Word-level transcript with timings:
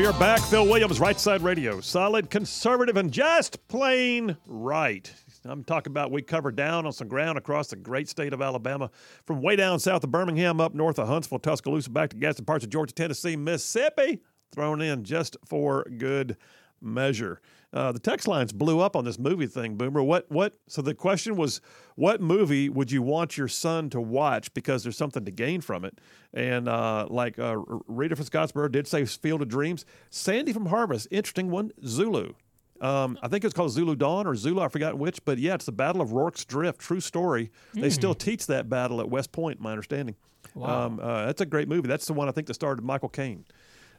We 0.00 0.06
are 0.06 0.18
back. 0.18 0.40
Phil 0.40 0.66
Williams, 0.66 0.98
Right 0.98 1.20
Side 1.20 1.42
Radio. 1.42 1.78
Solid, 1.82 2.30
conservative, 2.30 2.96
and 2.96 3.12
just 3.12 3.68
plain 3.68 4.34
right. 4.46 5.12
I'm 5.44 5.62
talking 5.62 5.90
about 5.90 6.10
we 6.10 6.22
cover 6.22 6.50
down 6.50 6.86
on 6.86 6.92
some 6.92 7.06
ground 7.06 7.36
across 7.36 7.68
the 7.68 7.76
great 7.76 8.08
state 8.08 8.32
of 8.32 8.40
Alabama, 8.40 8.90
from 9.26 9.42
way 9.42 9.56
down 9.56 9.78
south 9.78 10.02
of 10.02 10.10
Birmingham 10.10 10.58
up 10.58 10.72
north 10.72 10.98
of 10.98 11.06
Huntsville, 11.06 11.38
Tuscaloosa, 11.38 11.90
back 11.90 12.08
to 12.08 12.16
Gadsden 12.16 12.46
parts 12.46 12.64
of 12.64 12.70
Georgia, 12.70 12.94
Tennessee, 12.94 13.36
Mississippi, 13.36 14.22
thrown 14.54 14.80
in 14.80 15.04
just 15.04 15.36
for 15.44 15.84
good 15.98 16.38
measure. 16.80 17.40
Uh, 17.72 17.92
the 17.92 18.00
text 18.00 18.26
lines 18.26 18.52
blew 18.52 18.80
up 18.80 18.96
on 18.96 19.04
this 19.04 19.18
movie 19.18 19.46
thing, 19.46 19.76
Boomer. 19.76 20.02
What? 20.02 20.30
What? 20.30 20.54
So 20.66 20.82
the 20.82 20.94
question 20.94 21.36
was, 21.36 21.60
what 21.94 22.20
movie 22.20 22.68
would 22.68 22.90
you 22.90 23.02
want 23.02 23.36
your 23.36 23.46
son 23.46 23.90
to 23.90 24.00
watch 24.00 24.52
because 24.54 24.82
there's 24.82 24.96
something 24.96 25.24
to 25.24 25.30
gain 25.30 25.60
from 25.60 25.84
it? 25.84 25.98
And 26.34 26.68
uh, 26.68 27.06
like 27.08 27.38
uh, 27.38 27.58
Rita 27.86 28.16
from 28.16 28.24
Scottsboro 28.24 28.72
did 28.72 28.88
say, 28.88 29.04
Field 29.04 29.42
of 29.42 29.48
Dreams. 29.48 29.84
Sandy 30.10 30.52
from 30.52 30.66
Harvest, 30.66 31.06
interesting 31.10 31.50
one. 31.50 31.70
Zulu. 31.86 32.32
Um, 32.80 33.18
I 33.22 33.28
think 33.28 33.44
it's 33.44 33.54
called 33.54 33.70
Zulu 33.70 33.94
Dawn 33.94 34.26
or 34.26 34.34
Zulu. 34.34 34.62
I 34.62 34.68
forgot 34.68 34.98
which, 34.98 35.22
but 35.24 35.38
yeah, 35.38 35.54
it's 35.54 35.66
the 35.66 35.72
Battle 35.72 36.00
of 36.00 36.12
Rorke's 36.12 36.44
Drift. 36.44 36.80
True 36.80 37.00
story. 37.00 37.50
Mm. 37.74 37.82
They 37.82 37.88
hmm. 37.88 37.88
still 37.90 38.14
teach 38.14 38.46
that 38.46 38.68
battle 38.68 39.00
at 39.00 39.08
West 39.08 39.32
Point. 39.32 39.60
My 39.60 39.70
understanding. 39.70 40.16
Wow. 40.54 40.86
Um, 40.86 41.00
uh, 41.00 41.26
that's 41.26 41.40
a 41.40 41.46
great 41.46 41.68
movie. 41.68 41.88
That's 41.88 42.06
the 42.06 42.14
one 42.14 42.28
I 42.28 42.32
think 42.32 42.46
that 42.46 42.54
started 42.54 42.82
Michael 42.82 43.10
Caine. 43.10 43.44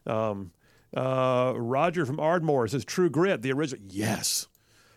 Um, 0.06 0.52
uh, 0.95 1.53
Roger 1.56 2.06
from 2.06 2.20
Ardmore 2.20 2.67
says 2.67 2.86
True 2.86 3.09
Grit, 3.09 3.42
the 3.42 3.52
original. 3.52 3.84
Yes. 3.89 4.47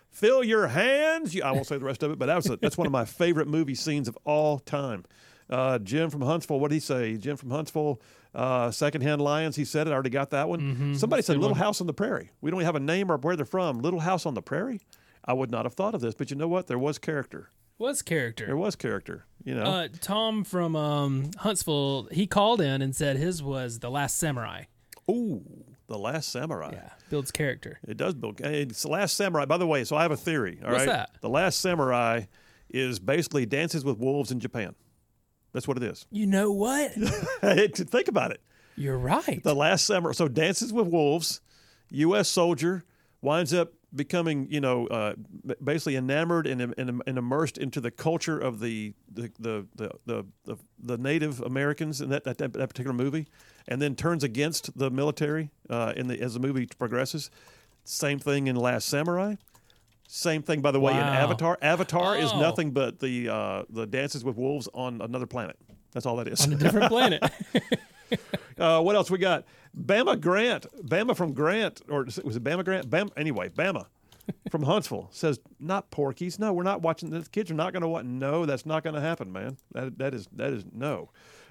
Fill 0.09 0.43
your 0.43 0.67
hands. 0.67 1.39
I 1.41 1.51
won't 1.51 1.67
say 1.67 1.77
the 1.77 1.83
rest 1.85 2.01
of 2.01 2.11
it, 2.11 2.17
but 2.17 2.27
that 2.27 2.35
was 2.35 2.49
a, 2.49 2.55
that's 2.57 2.77
one 2.77 2.87
of 2.87 2.93
my 2.93 3.03
favorite 3.05 3.47
movie 3.47 3.75
scenes 3.75 4.07
of 4.07 4.17
all 4.23 4.59
time. 4.59 5.03
Uh, 5.49 5.77
Jim 5.79 6.09
from 6.09 6.21
Huntsville, 6.21 6.59
what 6.59 6.69
did 6.69 6.75
he 6.75 6.79
say? 6.79 7.17
Jim 7.17 7.37
from 7.37 7.51
Huntsville, 7.51 8.01
uh, 8.33 8.71
Secondhand 8.71 9.21
Lions, 9.21 9.55
he 9.55 9.65
said 9.65 9.87
it. 9.87 9.91
I 9.91 9.93
already 9.93 10.09
got 10.09 10.29
that 10.31 10.47
one. 10.49 10.59
Mm-hmm. 10.61 10.93
Somebody 10.95 11.21
said 11.21 11.37
Little 11.37 11.51
one. 11.51 11.59
House 11.59 11.81
on 11.81 11.87
the 11.87 11.93
Prairie. 11.93 12.31
We 12.41 12.49
don't 12.49 12.61
have 12.61 12.75
a 12.75 12.79
name 12.79 13.11
or 13.11 13.17
where 13.17 13.35
they're 13.35 13.45
from. 13.45 13.79
Little 13.79 13.99
House 13.99 14.25
on 14.25 14.33
the 14.33 14.41
Prairie? 14.41 14.81
I 15.25 15.33
would 15.33 15.51
not 15.51 15.65
have 15.65 15.73
thought 15.73 15.93
of 15.95 16.01
this, 16.01 16.15
but 16.15 16.31
you 16.31 16.37
know 16.37 16.47
what? 16.47 16.67
There 16.67 16.79
was 16.79 16.97
character. 16.97 17.49
Was 17.77 18.01
character. 18.01 18.45
There 18.45 18.57
was 18.57 18.75
character. 18.75 19.25
You 19.43 19.55
know, 19.55 19.63
uh, 19.63 19.87
Tom 19.99 20.45
from 20.45 20.75
um, 20.75 21.31
Huntsville, 21.39 22.07
he 22.11 22.25
called 22.25 22.61
in 22.61 22.81
and 22.81 22.95
said 22.95 23.17
his 23.17 23.43
was 23.43 23.79
The 23.79 23.91
Last 23.91 24.17
Samurai. 24.17 24.63
Ooh. 25.11 25.43
The 25.87 25.97
Last 25.97 26.29
Samurai. 26.31 26.71
Yeah, 26.73 26.89
builds 27.09 27.31
character. 27.31 27.79
It 27.87 27.97
does 27.97 28.15
build. 28.15 28.41
It's 28.41 28.81
The 28.81 28.87
Last 28.87 29.15
Samurai. 29.15 29.45
By 29.45 29.57
the 29.57 29.67
way, 29.67 29.83
so 29.83 29.95
I 29.95 30.01
have 30.01 30.11
a 30.11 30.17
theory. 30.17 30.59
All 30.63 30.71
What's 30.71 30.85
right? 30.85 30.93
that? 30.93 31.09
The 31.21 31.29
Last 31.29 31.59
Samurai 31.59 32.23
is 32.69 32.99
basically 32.99 33.45
Dances 33.45 33.85
with 33.85 33.97
Wolves 33.99 34.31
in 34.31 34.39
Japan. 34.39 34.75
That's 35.53 35.67
what 35.67 35.77
it 35.77 35.83
is. 35.83 36.05
You 36.11 36.25
know 36.25 36.51
what? 36.51 36.91
Think 37.41 38.07
about 38.07 38.31
it. 38.31 38.41
You're 38.75 38.97
right. 38.97 39.41
The 39.43 39.55
Last 39.55 39.85
Samurai. 39.85 40.13
So 40.13 40.27
Dances 40.27 40.73
with 40.73 40.87
Wolves, 40.87 41.39
U.S. 41.91 42.27
soldier 42.27 42.83
winds 43.21 43.53
up 43.53 43.73
becoming, 43.95 44.47
you 44.49 44.59
know, 44.59 44.87
uh, 44.87 45.13
basically 45.63 45.95
enamored 45.95 46.47
and, 46.47 46.61
and, 46.61 47.01
and, 47.05 47.17
immersed 47.17 47.57
into 47.57 47.79
the 47.79 47.91
culture 47.91 48.37
of 48.37 48.59
the 48.59 48.93
the 49.11 49.31
the 49.39 49.65
the, 50.05 50.25
the, 50.45 50.57
the 50.79 50.97
Native 50.97 51.41
Americans 51.41 52.01
in 52.01 52.09
that, 52.09 52.23
that, 52.25 52.37
that 52.37 52.53
particular 52.53 52.93
movie 52.93 53.27
and 53.67 53.81
then 53.81 53.95
turns 53.95 54.23
against 54.23 54.77
the 54.77 54.89
military 54.89 55.49
uh, 55.69 55.93
in 55.95 56.07
the 56.07 56.19
as 56.21 56.33
the 56.33 56.39
movie 56.39 56.65
progresses. 56.65 57.29
Same 57.83 58.19
thing 58.19 58.47
in 58.47 58.55
Last 58.55 58.87
Samurai. 58.87 59.35
Same 60.07 60.43
thing, 60.43 60.61
by 60.61 60.71
the 60.71 60.79
way, 60.79 60.93
wow. 60.93 60.99
in 60.99 61.05
Avatar. 61.05 61.57
Avatar 61.61 62.15
oh. 62.15 62.19
is 62.19 62.33
nothing 62.33 62.71
but 62.71 62.99
the 62.99 63.29
uh, 63.29 63.63
the 63.69 63.87
dances 63.87 64.23
with 64.23 64.37
wolves 64.37 64.69
on 64.73 65.01
another 65.01 65.25
planet. 65.25 65.57
That's 65.93 66.05
all 66.05 66.17
that 66.17 66.27
is. 66.27 66.45
On 66.45 66.53
a 66.53 66.57
different 66.57 66.89
planet. 66.89 67.23
uh, 68.57 68.81
what 68.81 68.95
else 68.95 69.09
we 69.09 69.17
got? 69.17 69.45
Bama 69.77 70.19
Grant, 70.19 70.65
Bama 70.85 71.15
from 71.15 71.33
Grant, 71.33 71.81
or 71.89 72.05
was 72.23 72.35
it 72.35 72.43
Bama 72.43 72.63
Grant? 72.63 72.89
Bama. 72.89 73.09
Anyway, 73.17 73.49
Bama 73.49 73.87
from 74.49 74.63
Huntsville 74.63 75.09
says 75.11 75.39
not 75.59 75.91
Porky's. 75.91 76.39
No, 76.39 76.53
we're 76.53 76.63
not 76.63 76.81
watching. 76.81 77.09
The 77.09 77.27
kids 77.29 77.51
are 77.51 77.55
not 77.55 77.73
going 77.73 77.81
to 77.81 77.87
watch. 77.87 78.05
No, 78.05 78.45
that's 78.45 78.65
not 78.65 78.83
going 78.83 78.95
to 78.95 79.01
happen, 79.01 79.31
man. 79.31 79.57
That 79.73 79.97
that 79.97 80.13
is 80.13 80.27
that 80.33 80.53
is 80.53 80.63
no. 80.73 81.09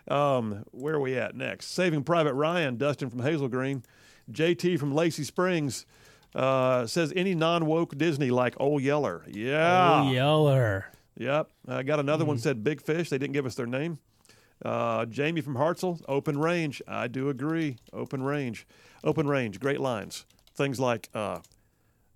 Um, 0.08 0.64
where 0.70 0.94
are 0.94 1.00
we 1.00 1.16
at 1.16 1.34
next? 1.34 1.68
Saving 1.68 2.02
Private 2.04 2.34
Ryan, 2.34 2.76
Dustin 2.76 3.10
from 3.10 3.20
Hazel 3.20 3.48
Green. 3.48 3.82
JT 4.30 4.78
from 4.78 4.94
Lacey 4.94 5.24
Springs 5.24 5.86
uh, 6.34 6.86
says 6.86 7.12
any 7.14 7.34
non 7.34 7.66
woke 7.66 7.96
Disney 7.96 8.30
like 8.30 8.54
Old 8.58 8.82
Yeller. 8.82 9.24
Yeah. 9.30 10.02
Old 10.02 10.12
Yeller. 10.12 10.86
Yep. 11.16 11.50
I 11.68 11.82
got 11.82 12.00
another 12.00 12.24
mm. 12.24 12.28
one 12.28 12.38
said 12.38 12.64
Big 12.64 12.82
Fish. 12.82 13.10
They 13.10 13.18
didn't 13.18 13.34
give 13.34 13.46
us 13.46 13.54
their 13.54 13.66
name. 13.66 13.98
Uh, 14.64 15.04
Jamie 15.06 15.40
from 15.40 15.56
Hartselle, 15.56 16.00
Open 16.08 16.38
Range. 16.38 16.80
I 16.86 17.08
do 17.08 17.28
agree. 17.28 17.76
Open 17.92 18.22
Range. 18.22 18.66
Open 19.02 19.26
Range. 19.26 19.58
Great 19.60 19.80
lines. 19.80 20.24
Things 20.54 20.78
like, 20.78 21.08
uh, 21.14 21.38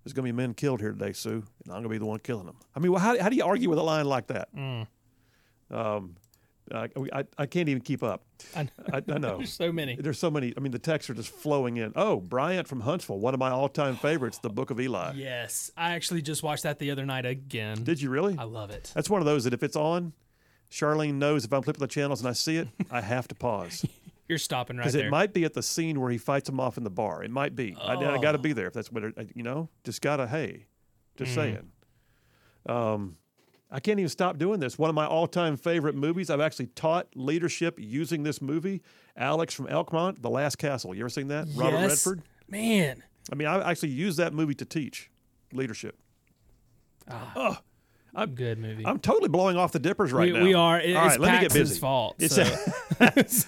there's 0.03 0.13
going 0.13 0.25
to 0.25 0.33
be 0.33 0.37
men 0.37 0.53
killed 0.53 0.79
here 0.79 0.91
today, 0.91 1.13
Sue, 1.13 1.31
and 1.31 1.45
I'm 1.67 1.73
going 1.73 1.83
to 1.83 1.89
be 1.89 1.97
the 1.97 2.05
one 2.05 2.19
killing 2.19 2.45
them. 2.45 2.57
I 2.75 2.79
mean, 2.79 2.91
well, 2.91 3.01
how, 3.01 3.19
how 3.19 3.29
do 3.29 3.35
you 3.35 3.43
argue 3.43 3.69
with 3.69 3.79
a 3.79 3.83
line 3.83 4.05
like 4.05 4.27
that? 4.27 4.55
Mm. 4.55 4.87
Um, 5.69 6.15
I, 6.73 6.89
I, 7.13 7.23
I, 7.37 7.45
can't 7.45 7.69
even 7.69 7.81
keep 7.81 8.03
up. 8.03 8.23
I, 8.55 8.69
I, 8.93 9.01
I 9.07 9.17
know. 9.17 9.37
There's 9.37 9.53
so 9.53 9.71
many. 9.71 9.95
There's 9.95 10.19
so 10.19 10.31
many. 10.31 10.53
I 10.55 10.59
mean, 10.59 10.71
the 10.71 10.79
texts 10.79 11.09
are 11.09 11.13
just 11.13 11.29
flowing 11.29 11.77
in. 11.77 11.93
Oh, 11.95 12.17
Bryant 12.17 12.67
from 12.67 12.81
Huntsville, 12.81 13.19
one 13.19 13.33
of 13.33 13.39
my 13.39 13.49
all-time 13.49 13.95
favorites, 13.95 14.39
The 14.39 14.49
Book 14.49 14.69
of 14.69 14.79
Eli. 14.79 15.13
Yes, 15.15 15.71
I 15.75 15.95
actually 15.95 16.21
just 16.21 16.43
watched 16.43 16.63
that 16.63 16.79
the 16.79 16.91
other 16.91 17.05
night 17.05 17.25
again. 17.25 17.83
Did 17.83 18.01
you 18.01 18.09
really? 18.09 18.35
I 18.37 18.43
love 18.43 18.69
it. 18.69 18.91
That's 18.93 19.09
one 19.09 19.21
of 19.21 19.25
those 19.25 19.43
that 19.45 19.53
if 19.53 19.63
it's 19.63 19.75
on, 19.75 20.13
Charlene 20.71 21.15
knows 21.15 21.45
if 21.45 21.53
I'm 21.53 21.61
flipping 21.61 21.79
the 21.79 21.87
channels 21.87 22.21
and 22.21 22.29
I 22.29 22.33
see 22.33 22.57
it, 22.57 22.67
I 22.91 23.01
have 23.01 23.27
to 23.29 23.35
pause. 23.35 23.85
You're 24.27 24.37
stopping 24.37 24.77
right 24.77 24.83
there. 24.83 24.91
Because 24.91 25.07
it 25.07 25.09
might 25.09 25.33
be 25.33 25.43
at 25.43 25.53
the 25.53 25.63
scene 25.63 25.99
where 25.99 26.11
he 26.11 26.19
fights 26.19 26.47
him 26.47 26.59
off 26.59 26.77
in 26.77 26.83
the 26.83 26.91
bar. 26.91 27.23
It 27.23 27.31
might 27.31 27.55
be. 27.55 27.75
Oh. 27.81 27.87
I, 27.87 28.15
I 28.15 28.17
got 28.19 28.33
to 28.33 28.37
be 28.37 28.53
there 28.53 28.67
if 28.67 28.73
that's 28.73 28.91
what 28.91 29.03
it, 29.03 29.31
you 29.33 29.41
know. 29.41 29.69
Just 29.83 30.01
gotta. 30.01 30.27
Hey, 30.27 30.67
just 31.17 31.31
mm. 31.31 31.35
saying. 31.35 31.71
Um, 32.67 33.17
I 33.71 33.79
can't 33.79 33.99
even 33.99 34.09
stop 34.09 34.37
doing 34.37 34.59
this. 34.59 34.77
One 34.77 34.89
of 34.89 34.95
my 34.95 35.05
all-time 35.05 35.57
favorite 35.57 35.95
movies. 35.95 36.29
I've 36.29 36.41
actually 36.41 36.67
taught 36.67 37.07
leadership 37.15 37.79
using 37.79 38.23
this 38.23 38.41
movie. 38.41 38.81
Alex 39.17 39.53
from 39.53 39.67
Elkmont, 39.67 40.21
The 40.21 40.29
Last 40.29 40.57
Castle. 40.57 40.93
You 40.93 41.01
ever 41.01 41.09
seen 41.09 41.27
that? 41.29 41.47
Yes. 41.47 41.57
Robert 41.57 41.87
Redford. 41.87 42.21
Man. 42.47 43.03
I 43.31 43.35
mean, 43.35 43.47
I 43.47 43.69
actually 43.69 43.89
used 43.89 44.17
that 44.17 44.33
movie 44.33 44.55
to 44.55 44.65
teach 44.65 45.09
leadership. 45.53 45.97
Ah. 47.09 47.31
Oh, 47.35 47.57
I'm 48.15 48.33
good 48.33 48.57
movie. 48.57 48.85
I'm 48.85 48.99
totally 48.99 49.29
blowing 49.29 49.57
off 49.57 49.71
the 49.71 49.79
dippers 49.79 50.11
right 50.11 50.33
we, 50.33 50.39
now. 50.39 50.43
We 50.43 50.53
are. 50.53 50.79
It's 50.79 50.97
All 50.97 51.05
right, 51.05 51.19
let 51.19 51.33
me 51.33 51.39
get 51.41 51.53
busy. 51.53 51.79
fault. 51.79 52.15
It's 52.19 52.35
so. 52.35 52.43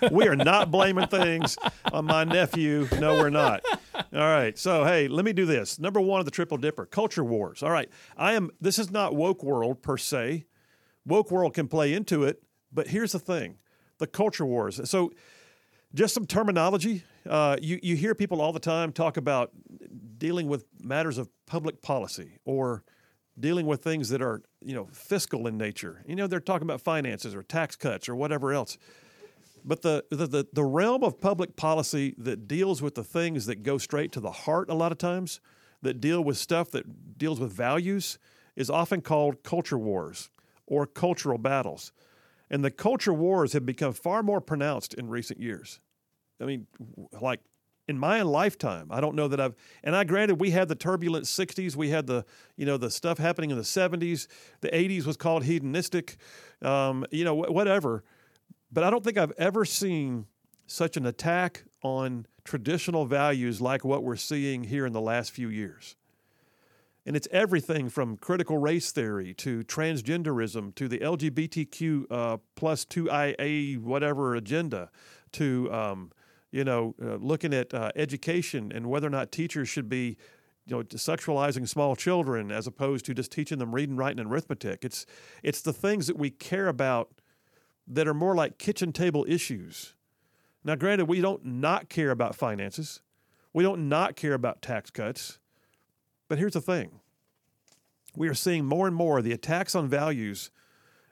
a, 0.02 0.10
we 0.12 0.28
are 0.28 0.36
not 0.36 0.72
blaming 0.72 1.08
things 1.08 1.58
on 1.92 2.06
my 2.06 2.24
nephew. 2.24 2.88
No, 3.00 3.16
we're 3.16 3.30
not. 3.30 3.64
All 3.96 4.04
right. 4.14 4.58
So, 4.58 4.86
hey, 4.86 5.08
let 5.08 5.26
me 5.26 5.34
do 5.34 5.46
this. 5.46 5.80
Number 5.80 6.00
one 6.00 6.20
of 6.20 6.26
the 6.26 6.32
triple 6.32 6.58
dipper, 6.58 6.86
culture 6.86 7.24
wars. 7.24 7.64
All 7.64 7.72
right. 7.72 7.90
I 8.16 8.34
am. 8.34 8.52
This 8.60 8.78
is 8.78 8.92
not 8.92 9.16
woke 9.16 9.44
world 9.44 9.82
per 9.82 9.98
se. 9.98 10.46
Woke 11.06 11.32
world 11.32 11.54
can 11.54 11.68
play 11.68 11.94
into 11.94 12.24
it, 12.24 12.44
but 12.72 12.88
here's 12.88 13.14
the 13.14 13.20
thing: 13.20 13.58
the 13.98 14.08
culture 14.08 14.46
wars. 14.46 14.80
So, 14.90 15.12
just 15.94 16.14
some 16.14 16.26
terminology. 16.26 17.04
Uh, 17.28 17.58
you 17.62 17.80
you 17.82 17.96
hear 17.96 18.14
people 18.16 18.42
all 18.42 18.54
the 18.54 18.60
time 18.60 18.92
talk 18.92 19.18
about 19.18 19.52
dealing 20.18 20.48
with 20.48 20.66
matters 20.82 21.18
of 21.18 21.30
public 21.48 21.82
policy 21.82 22.38
or 22.46 22.84
dealing 23.40 23.66
with 23.66 23.84
things 23.84 24.10
that 24.10 24.22
are 24.22 24.42
you 24.62 24.74
know 24.74 24.88
fiscal 24.92 25.48
in 25.48 25.58
nature. 25.58 26.04
You 26.08 26.16
know, 26.16 26.28
they're 26.28 26.40
talking 26.40 26.68
about 26.68 26.82
finances 26.82 27.36
or 27.36 27.44
tax 27.44 27.76
cuts 27.76 28.08
or 28.10 28.16
whatever 28.16 28.54
else. 28.54 28.78
But 29.64 29.84
the, 29.84 30.04
the, 30.10 30.48
the, 30.52 30.64
realm 30.64 31.04
of 31.04 31.22
public 31.22 31.56
policy 31.56 32.16
that 32.18 32.48
deals 32.48 32.82
with 32.82 32.96
the 32.96 33.04
things 33.04 33.46
that 33.46 33.62
go 33.62 33.78
straight 33.78 34.12
to 34.14 34.20
the 34.20 34.32
heart 34.32 34.72
a 34.72 34.74
lot 34.74 34.92
of 34.92 34.98
times, 34.98 35.40
that 35.84 36.02
deal 36.02 36.24
with 36.24 36.38
stuff 36.38 36.72
that 36.72 37.18
deals 37.20 37.40
with 37.40 37.54
values, 37.54 38.18
is 38.56 38.72
often 38.72 39.02
called 39.02 39.44
culture 39.44 39.78
wars 39.78 40.32
or 40.66 40.88
cultural 40.88 41.38
battles. 41.38 41.92
And 42.50 42.66
the 42.66 42.72
culture 42.72 43.14
wars 43.14 43.54
have 43.54 43.66
become 43.66 43.94
far 43.94 44.24
more 44.24 44.42
pronounced 44.42 44.94
in 44.94 45.10
recent 45.10 45.40
years. 45.40 45.80
I 46.42 46.46
mean, 46.46 46.68
like 47.22 47.40
in 47.88 47.98
my 47.98 48.22
lifetime, 48.22 48.88
I 48.90 49.02
don't 49.02 49.16
know 49.16 49.28
that 49.28 49.40
I've, 49.40 49.56
and 49.84 49.96
I 49.96 50.04
granted 50.04 50.40
we 50.40 50.52
had 50.52 50.68
the 50.68 50.76
turbulent 50.76 51.26
60s, 51.26 51.76
we 51.76 51.90
had 51.90 52.08
the, 52.08 52.26
you 52.56 52.66
know, 52.66 52.78
the 52.78 52.90
stuff 52.90 53.18
happening 53.18 53.52
in 53.52 53.58
the 53.58 53.64
70s, 53.64 54.28
the 54.62 54.70
80s 54.70 55.06
was 55.06 55.18
called 55.18 55.44
hedonistic, 55.44 56.18
um, 56.62 57.06
you 57.12 57.26
know, 57.26 57.36
whatever. 57.36 58.04
But 58.72 58.84
I 58.84 58.90
don't 58.90 59.04
think 59.04 59.18
I've 59.18 59.34
ever 59.38 59.66
seen 59.66 60.28
such 60.68 60.96
an 60.96 61.06
attack 61.06 61.66
on 61.84 62.26
traditional 62.46 63.06
values 63.06 63.60
like 63.60 63.84
what 63.84 64.04
we're 64.04 64.16
seeing 64.16 64.64
here 64.64 64.86
in 64.86 64.94
the 64.94 65.02
last 65.02 65.32
few 65.32 65.50
years. 65.50 65.96
And 67.06 67.16
it's 67.16 67.28
everything 67.32 67.90
from 67.90 68.16
critical 68.16 68.58
race 68.58 68.92
theory 68.92 69.34
to 69.36 69.64
transgenderism 69.64 70.76
to 70.76 70.88
the 70.88 71.00
LGBTQ 71.00 72.06
uh, 72.12 72.38
plus 72.56 72.86
2IA 72.86 73.80
whatever 73.80 74.36
agenda 74.36 74.92
to, 75.34 75.74
um, 75.74 76.12
you 76.52 76.64
know, 76.64 76.96
uh, 77.02 77.16
looking 77.16 77.54
at 77.54 77.74
uh, 77.74 77.92
education 77.96 78.72
and 78.74 78.88
whether 78.88 79.08
or 79.08 79.12
not 79.12 79.32
teachers 79.32 79.70
should 79.70 79.90
be, 79.90 80.18
you 80.66 80.76
know, 80.76 80.84
sexualizing 80.84 81.68
small 81.68 81.96
children 81.96 82.52
as 82.52 82.68
opposed 82.68 83.06
to 83.06 83.14
just 83.14 83.32
teaching 83.32 83.58
them 83.60 83.74
reading, 83.74 83.96
writing, 83.96 84.20
and 84.20 84.32
arithmetic. 84.32 84.84
It's, 84.84 85.06
it's 85.44 85.62
the 85.62 85.74
things 85.74 86.08
that 86.08 86.18
we 86.18 86.30
care 86.30 86.68
about 86.68 87.10
that 87.88 88.08
are 88.08 88.14
more 88.14 88.36
like 88.36 88.58
kitchen 88.58 88.92
table 88.92 89.26
issues. 89.28 89.96
Now, 90.64 90.76
granted, 90.76 91.06
we 91.06 91.22
don't 91.22 91.44
not 91.44 91.90
care 91.90 92.12
about 92.12 92.36
finances. 92.36 93.02
We 93.54 93.64
don't 93.64 93.90
not 93.90 94.16
care 94.16 94.34
about 94.34 94.62
tax 94.62 94.92
cuts. 94.92 95.40
But 96.28 96.38
here's 96.38 96.54
the 96.54 96.62
thing 96.62 97.00
we 98.16 98.28
are 98.28 98.34
seeing 98.34 98.66
more 98.66 98.88
and 98.88 98.96
more 98.96 99.22
the 99.22 99.32
attacks 99.32 99.76
on 99.76 99.88
values, 99.88 100.52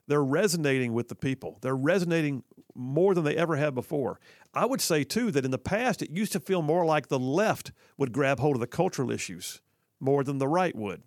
they're 0.09 0.23
resonating 0.23 0.94
with 0.94 1.07
the 1.07 1.15
people. 1.15 1.59
They're 1.61 1.75
resonating 1.75 2.44
more 2.73 3.13
than 3.13 3.23
they 3.23 3.38
ever 3.38 3.57
have 3.57 3.75
before. 3.75 4.19
I 4.56 4.65
would 4.65 4.81
say, 4.81 5.03
too, 5.03 5.29
that 5.29 5.45
in 5.45 5.51
the 5.51 5.59
past, 5.59 6.01
it 6.01 6.09
used 6.09 6.31
to 6.31 6.39
feel 6.39 6.63
more 6.63 6.83
like 6.83 7.07
the 7.07 7.19
left 7.19 7.71
would 7.95 8.11
grab 8.11 8.39
hold 8.39 8.56
of 8.56 8.59
the 8.59 8.65
cultural 8.65 9.11
issues 9.11 9.61
more 10.00 10.23
than 10.23 10.39
the 10.39 10.47
right 10.47 10.75
would. 10.75 11.03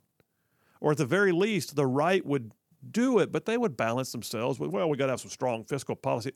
Or 0.80 0.92
at 0.92 0.98
the 0.98 1.04
very 1.04 1.32
least, 1.32 1.74
the 1.74 1.86
right 1.86 2.24
would 2.24 2.52
do 2.88 3.18
it, 3.18 3.32
but 3.32 3.44
they 3.44 3.58
would 3.58 3.76
balance 3.76 4.12
themselves 4.12 4.60
with, 4.60 4.70
well, 4.70 4.88
we 4.88 4.96
got 4.96 5.06
to 5.06 5.12
have 5.12 5.20
some 5.20 5.30
strong 5.30 5.64
fiscal 5.64 5.96
policy. 5.96 6.30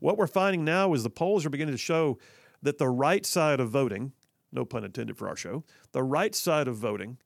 What 0.00 0.18
we're 0.18 0.26
finding 0.26 0.62
now 0.62 0.92
is 0.92 1.02
the 1.02 1.08
polls 1.08 1.46
are 1.46 1.50
beginning 1.50 1.74
to 1.74 1.78
show 1.78 2.18
that 2.60 2.76
the 2.76 2.88
right 2.90 3.24
side 3.24 3.60
of 3.60 3.70
voting, 3.70 4.12
no 4.52 4.66
pun 4.66 4.84
intended 4.84 5.16
for 5.16 5.26
our 5.26 5.36
show, 5.36 5.64
the 5.92 6.02
right 6.02 6.34
side 6.34 6.68
of 6.68 6.76
voting 6.76 7.16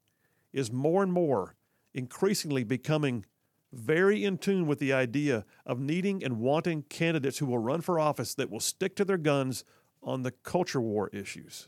is 0.53 0.71
more 0.71 1.03
and 1.03 1.11
more 1.11 1.55
increasingly 1.93 2.63
becoming 2.63 3.25
very 3.75 4.23
in 4.23 4.37
tune 4.37 4.67
with 4.67 4.79
the 4.79 4.93
idea 4.93 5.45
of 5.65 5.79
needing 5.79 6.23
and 6.23 6.39
wanting 6.39 6.83
candidates 6.83 7.37
who 7.37 7.45
will 7.45 7.57
run 7.57 7.81
for 7.81 7.99
office 7.99 8.33
that 8.35 8.49
will 8.49 8.59
stick 8.59 8.95
to 8.95 9.05
their 9.05 9.17
guns 9.17 9.63
on 10.01 10.23
the 10.23 10.31
culture 10.31 10.81
war 10.81 11.09
issues. 11.09 11.67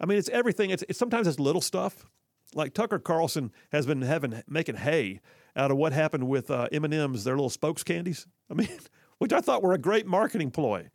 I 0.00 0.06
mean, 0.06 0.18
it's 0.18 0.28
everything. 0.30 0.70
It's, 0.70 0.82
it's 0.88 0.98
sometimes 0.98 1.26
it's 1.26 1.38
little 1.38 1.60
stuff. 1.60 2.06
Like 2.54 2.74
Tucker 2.74 2.98
Carlson 2.98 3.52
has 3.70 3.86
been 3.86 4.02
having 4.02 4.42
making 4.48 4.76
hay 4.76 5.20
out 5.56 5.70
of 5.70 5.76
what 5.76 5.92
happened 5.92 6.28
with 6.28 6.50
uh, 6.50 6.68
M&M's, 6.72 7.24
their 7.24 7.34
little 7.34 7.50
spokes 7.50 7.82
candies. 7.82 8.26
I 8.50 8.54
mean, 8.54 8.68
which 9.18 9.32
I 9.32 9.40
thought 9.40 9.62
were 9.62 9.72
a 9.72 9.78
great 9.78 10.06
marketing 10.06 10.50
ploy. 10.50 10.90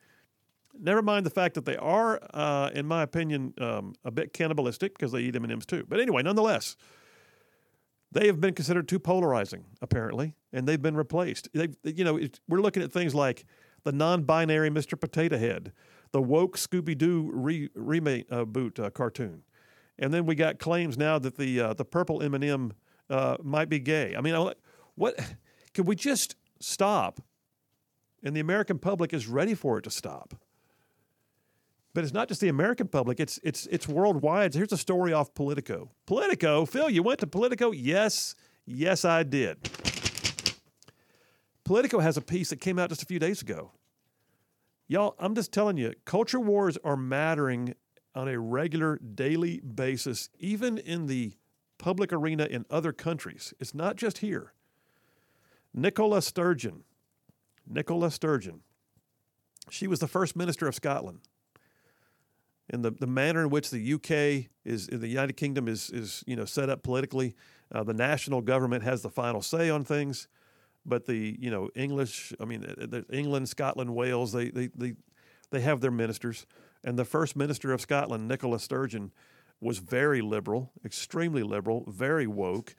Never 0.80 1.02
mind 1.02 1.26
the 1.26 1.32
fact 1.32 1.56
that 1.56 1.66
they 1.66 1.78
are, 1.78 2.20
uh, 2.34 2.70
in 2.74 2.86
my 2.86 3.02
opinion, 3.02 3.54
um, 3.60 3.96
a 4.04 4.12
bit 4.12 4.34
cannibalistic 4.34 4.96
because 4.96 5.12
they 5.12 5.22
eat 5.22 5.36
M&Ms 5.36 5.66
too. 5.66 5.86
But 5.88 6.00
anyway, 6.00 6.22
nonetheless, 6.22 6.76
they 8.12 8.28
have 8.28 8.40
been 8.40 8.54
considered 8.54 8.88
too 8.88 9.00
polarizing, 9.00 9.66
apparently, 9.82 10.36
and 10.54 10.68
they've 10.68 10.82
been 10.82 10.96
replaced. 10.96 11.50
They've, 11.54 11.76
you 11.84 12.04
know, 12.04 12.20
we're 12.48 12.62
looking 12.62 12.84
at 12.84 12.92
things 12.92 13.14
like 13.14 13.46
the 13.84 13.92
non-binary 13.92 14.70
Mr. 14.70 15.00
Potato 15.00 15.38
Head, 15.38 15.74
the 16.12 16.22
woke 16.22 16.58
Scooby 16.58 16.98
Doo 16.98 17.30
re- 17.34 17.70
remake 17.76 18.26
uh, 18.32 18.46
boot 18.46 18.80
uh, 18.80 18.90
cartoon, 18.90 19.44
and 20.00 20.14
then 20.14 20.26
we 20.26 20.36
got 20.36 20.60
claims 20.60 20.98
now 20.98 21.20
that 21.20 21.38
the 21.38 21.60
uh, 21.60 21.74
the 21.74 21.86
purple 21.86 22.22
M 22.22 22.34
and 22.34 22.44
m 22.44 22.74
uh, 23.10 23.38
might 23.44 23.70
be 23.70 23.80
gay. 23.80 24.16
I 24.16 24.22
mean, 24.22 24.52
what? 24.96 25.20
Can 25.74 25.86
we 25.86 25.96
just 25.96 26.36
stop? 26.60 27.22
And 28.24 28.36
the 28.36 28.40
American 28.40 28.80
public 28.80 29.14
is 29.14 29.28
ready 29.28 29.54
for 29.54 29.78
it 29.78 29.84
to 29.84 29.92
stop. 29.92 30.34
But 31.98 32.04
it's 32.04 32.14
not 32.14 32.28
just 32.28 32.42
the 32.42 32.50
American 32.50 32.88
public; 32.88 33.20
it's 33.20 33.40
it's 33.42 33.66
it's 33.72 33.88
worldwide. 33.88 34.54
Here's 34.54 34.72
a 34.72 34.78
story 34.78 35.14
off 35.14 35.34
Politico. 35.34 35.90
Politico, 36.06 36.64
Phil, 36.64 36.92
you 36.92 37.02
went 37.02 37.22
to 37.22 37.26
Politico? 37.26 37.72
Yes, 37.72 38.36
yes, 38.68 39.04
I 39.04 39.24
did. 39.24 39.58
Politico 41.64 41.98
has 41.98 42.16
a 42.16 42.22
piece 42.22 42.52
that 42.52 42.58
came 42.58 42.78
out 42.78 42.90
just 42.90 43.02
a 43.02 43.08
few 43.08 43.18
days 43.18 43.42
ago. 43.42 43.72
Y'all, 44.88 45.16
I'm 45.18 45.34
just 45.34 45.52
telling 45.52 45.78
you, 45.78 45.96
culture 46.06 46.40
wars 46.40 46.78
are 46.84 46.96
mattering 46.96 47.74
on 48.14 48.28
a 48.28 48.40
regular 48.40 49.00
daily 49.00 49.60
basis, 49.62 50.30
even 50.38 50.78
in 50.78 51.08
the 51.08 51.34
public 51.80 52.14
arena 52.14 52.46
in 52.46 52.68
other 52.70 52.94
countries. 52.94 53.56
It's 53.60 53.74
not 53.74 53.96
just 53.96 54.20
here. 54.20 54.54
Nicola 55.74 56.22
Sturgeon, 56.22 56.84
Nicola 57.68 58.12
Sturgeon, 58.12 58.62
she 59.72 59.88
was 59.88 59.98
the 59.98 60.08
first 60.08 60.36
minister 60.36 60.68
of 60.68 60.76
Scotland 60.76 61.22
and 62.70 62.84
the, 62.84 62.92
the 62.92 63.08
manner 63.08 63.42
in 63.42 63.50
which 63.50 63.70
the 63.70 63.94
UK 63.94 64.50
is 64.66 64.88
the 64.88 65.08
United 65.08 65.34
Kingdom 65.34 65.68
is 65.68 65.90
is 65.90 66.24
you 66.28 66.36
know 66.36 66.46
set 66.46 66.70
up 66.70 66.84
politically. 66.84 67.36
Uh, 67.72 67.84
the 67.84 67.94
national 67.94 68.42
government 68.42 68.84
has 68.84 69.02
the 69.02 69.10
final 69.10 69.42
say 69.42 69.70
on 69.70 69.84
things, 69.84 70.28
but 70.86 71.06
the 71.06 71.38
you 71.40 71.50
know 71.50 71.70
English, 71.76 72.34
I 72.40 72.46
mean 72.46 72.66
England, 73.12 73.50
Scotland, 73.50 73.94
Wales, 73.96 74.32
they, 74.32 74.50
they 74.50 74.68
they 74.76 74.94
they 75.52 75.62
have 75.62 75.82
their 75.82 75.92
ministers. 75.92 76.46
And 76.84 76.98
the 76.98 77.06
first 77.06 77.36
minister 77.36 77.74
of 77.74 77.82
Scotland, 77.82 78.28
Nicola 78.28 78.60
Sturgeon, 78.60 79.12
was 79.60 79.80
very 79.80 80.22
liberal, 80.22 80.72
extremely 80.86 81.44
liberal, 81.44 81.84
very 81.88 82.28
woke, 82.28 82.76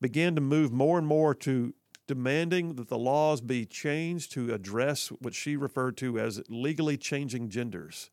began 0.00 0.34
to 0.34 0.40
move 0.40 0.72
more 0.72 0.98
and 0.98 1.06
more 1.06 1.34
to 1.34 1.74
demanding 2.06 2.74
that 2.74 2.88
the 2.88 2.98
laws 2.98 3.40
be 3.40 3.64
changed 3.64 4.32
to 4.32 4.52
address 4.52 5.08
what 5.08 5.34
she 5.34 5.56
referred 5.56 5.96
to 5.96 6.18
as 6.18 6.42
legally 6.48 6.96
changing 6.96 7.48
genders. 7.48 8.10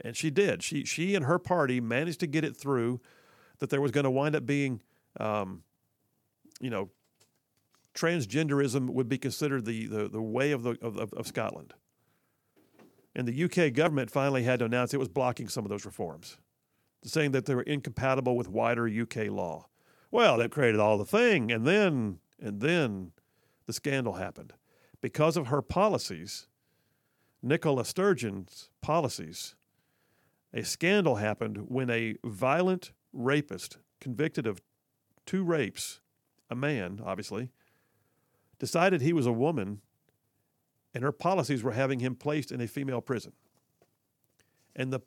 And 0.00 0.16
she 0.16 0.30
did. 0.30 0.62
She 0.62 0.84
she 0.84 1.14
and 1.14 1.26
her 1.26 1.38
party 1.38 1.80
managed 1.80 2.20
to 2.20 2.26
get 2.26 2.44
it 2.44 2.56
through 2.56 3.00
that 3.58 3.70
there 3.70 3.80
was 3.80 3.92
going 3.92 4.04
to 4.04 4.10
wind 4.10 4.34
up 4.34 4.46
being, 4.46 4.82
um, 5.20 5.62
you 6.60 6.70
know, 6.70 6.90
transgenderism 7.94 8.90
would 8.90 9.08
be 9.08 9.18
considered 9.18 9.64
the 9.64 9.86
the, 9.86 10.08
the 10.08 10.22
way 10.22 10.52
of 10.52 10.62
the 10.62 10.78
of, 10.82 11.12
of 11.12 11.26
Scotland. 11.26 11.74
And 13.14 13.28
the 13.28 13.44
UK 13.44 13.74
government 13.74 14.10
finally 14.10 14.42
had 14.42 14.60
to 14.60 14.64
announce 14.64 14.94
it 14.94 15.00
was 15.00 15.08
blocking 15.08 15.48
some 15.48 15.64
of 15.64 15.68
those 15.68 15.84
reforms, 15.84 16.38
saying 17.04 17.32
that 17.32 17.44
they 17.44 17.54
were 17.54 17.62
incompatible 17.62 18.36
with 18.36 18.48
wider 18.48 18.88
UK 18.88 19.28
law. 19.28 19.68
Well, 20.10 20.38
that 20.38 20.50
created 20.50 20.80
all 20.80 20.96
the 20.96 21.04
thing, 21.04 21.52
and 21.52 21.66
then 21.66 22.18
and 22.40 22.60
then 22.60 23.12
the 23.66 23.72
scandal 23.72 24.14
happened 24.14 24.54
because 25.00 25.36
of 25.36 25.48
her 25.48 25.62
policies. 25.62 26.48
Nicola 27.44 27.84
Sturgeon's 27.84 28.70
policies 28.82 29.56
a 30.54 30.64
scandal 30.64 31.16
happened 31.16 31.64
when 31.68 31.90
a 31.90 32.16
violent 32.24 32.92
rapist 33.12 33.78
convicted 34.00 34.46
of 34.46 34.60
two 35.24 35.44
rapes, 35.44 36.00
a 36.50 36.54
man, 36.54 37.00
obviously, 37.04 37.50
decided 38.58 39.00
he 39.00 39.12
was 39.12 39.26
a 39.26 39.32
woman, 39.32 39.80
and 40.94 41.02
her 41.02 41.12
policies 41.12 41.62
were 41.62 41.72
having 41.72 42.00
him 42.00 42.14
placed 42.14 42.52
in 42.52 42.60
a 42.60 42.68
female 42.68 43.00
prison. 43.00 43.32
And 44.76 44.92
the, 44.92 45.00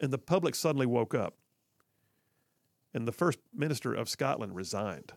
and 0.00 0.12
the 0.12 0.18
public 0.18 0.54
suddenly 0.54 0.86
woke 0.86 1.14
up, 1.14 1.34
and 2.94 3.06
the 3.06 3.12
first 3.12 3.38
minister 3.54 3.92
of 3.92 4.08
Scotland 4.08 4.54
resigned. 4.54 5.12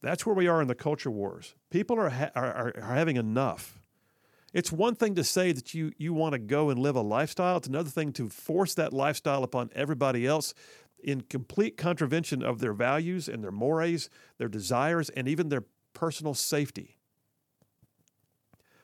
That's 0.00 0.26
where 0.26 0.34
we 0.34 0.48
are 0.48 0.60
in 0.60 0.66
the 0.66 0.74
culture 0.74 1.10
wars. 1.10 1.54
People 1.70 1.98
are, 1.98 2.10
ha- 2.10 2.30
are, 2.34 2.74
are 2.76 2.94
having 2.94 3.16
enough 3.16 3.81
it's 4.52 4.70
one 4.70 4.94
thing 4.94 5.14
to 5.14 5.24
say 5.24 5.52
that 5.52 5.74
you, 5.74 5.92
you 5.96 6.12
want 6.12 6.32
to 6.34 6.38
go 6.38 6.70
and 6.70 6.78
live 6.78 6.96
a 6.96 7.00
lifestyle, 7.00 7.56
it's 7.56 7.68
another 7.68 7.90
thing 7.90 8.12
to 8.14 8.28
force 8.28 8.74
that 8.74 8.92
lifestyle 8.92 9.44
upon 9.44 9.70
everybody 9.74 10.26
else 10.26 10.54
in 11.02 11.22
complete 11.22 11.76
contravention 11.76 12.42
of 12.42 12.60
their 12.60 12.72
values 12.72 13.28
and 13.28 13.42
their 13.42 13.50
mores, 13.50 14.08
their 14.38 14.48
desires, 14.48 15.08
and 15.10 15.26
even 15.26 15.48
their 15.48 15.64
personal 15.94 16.34
safety. 16.34 16.98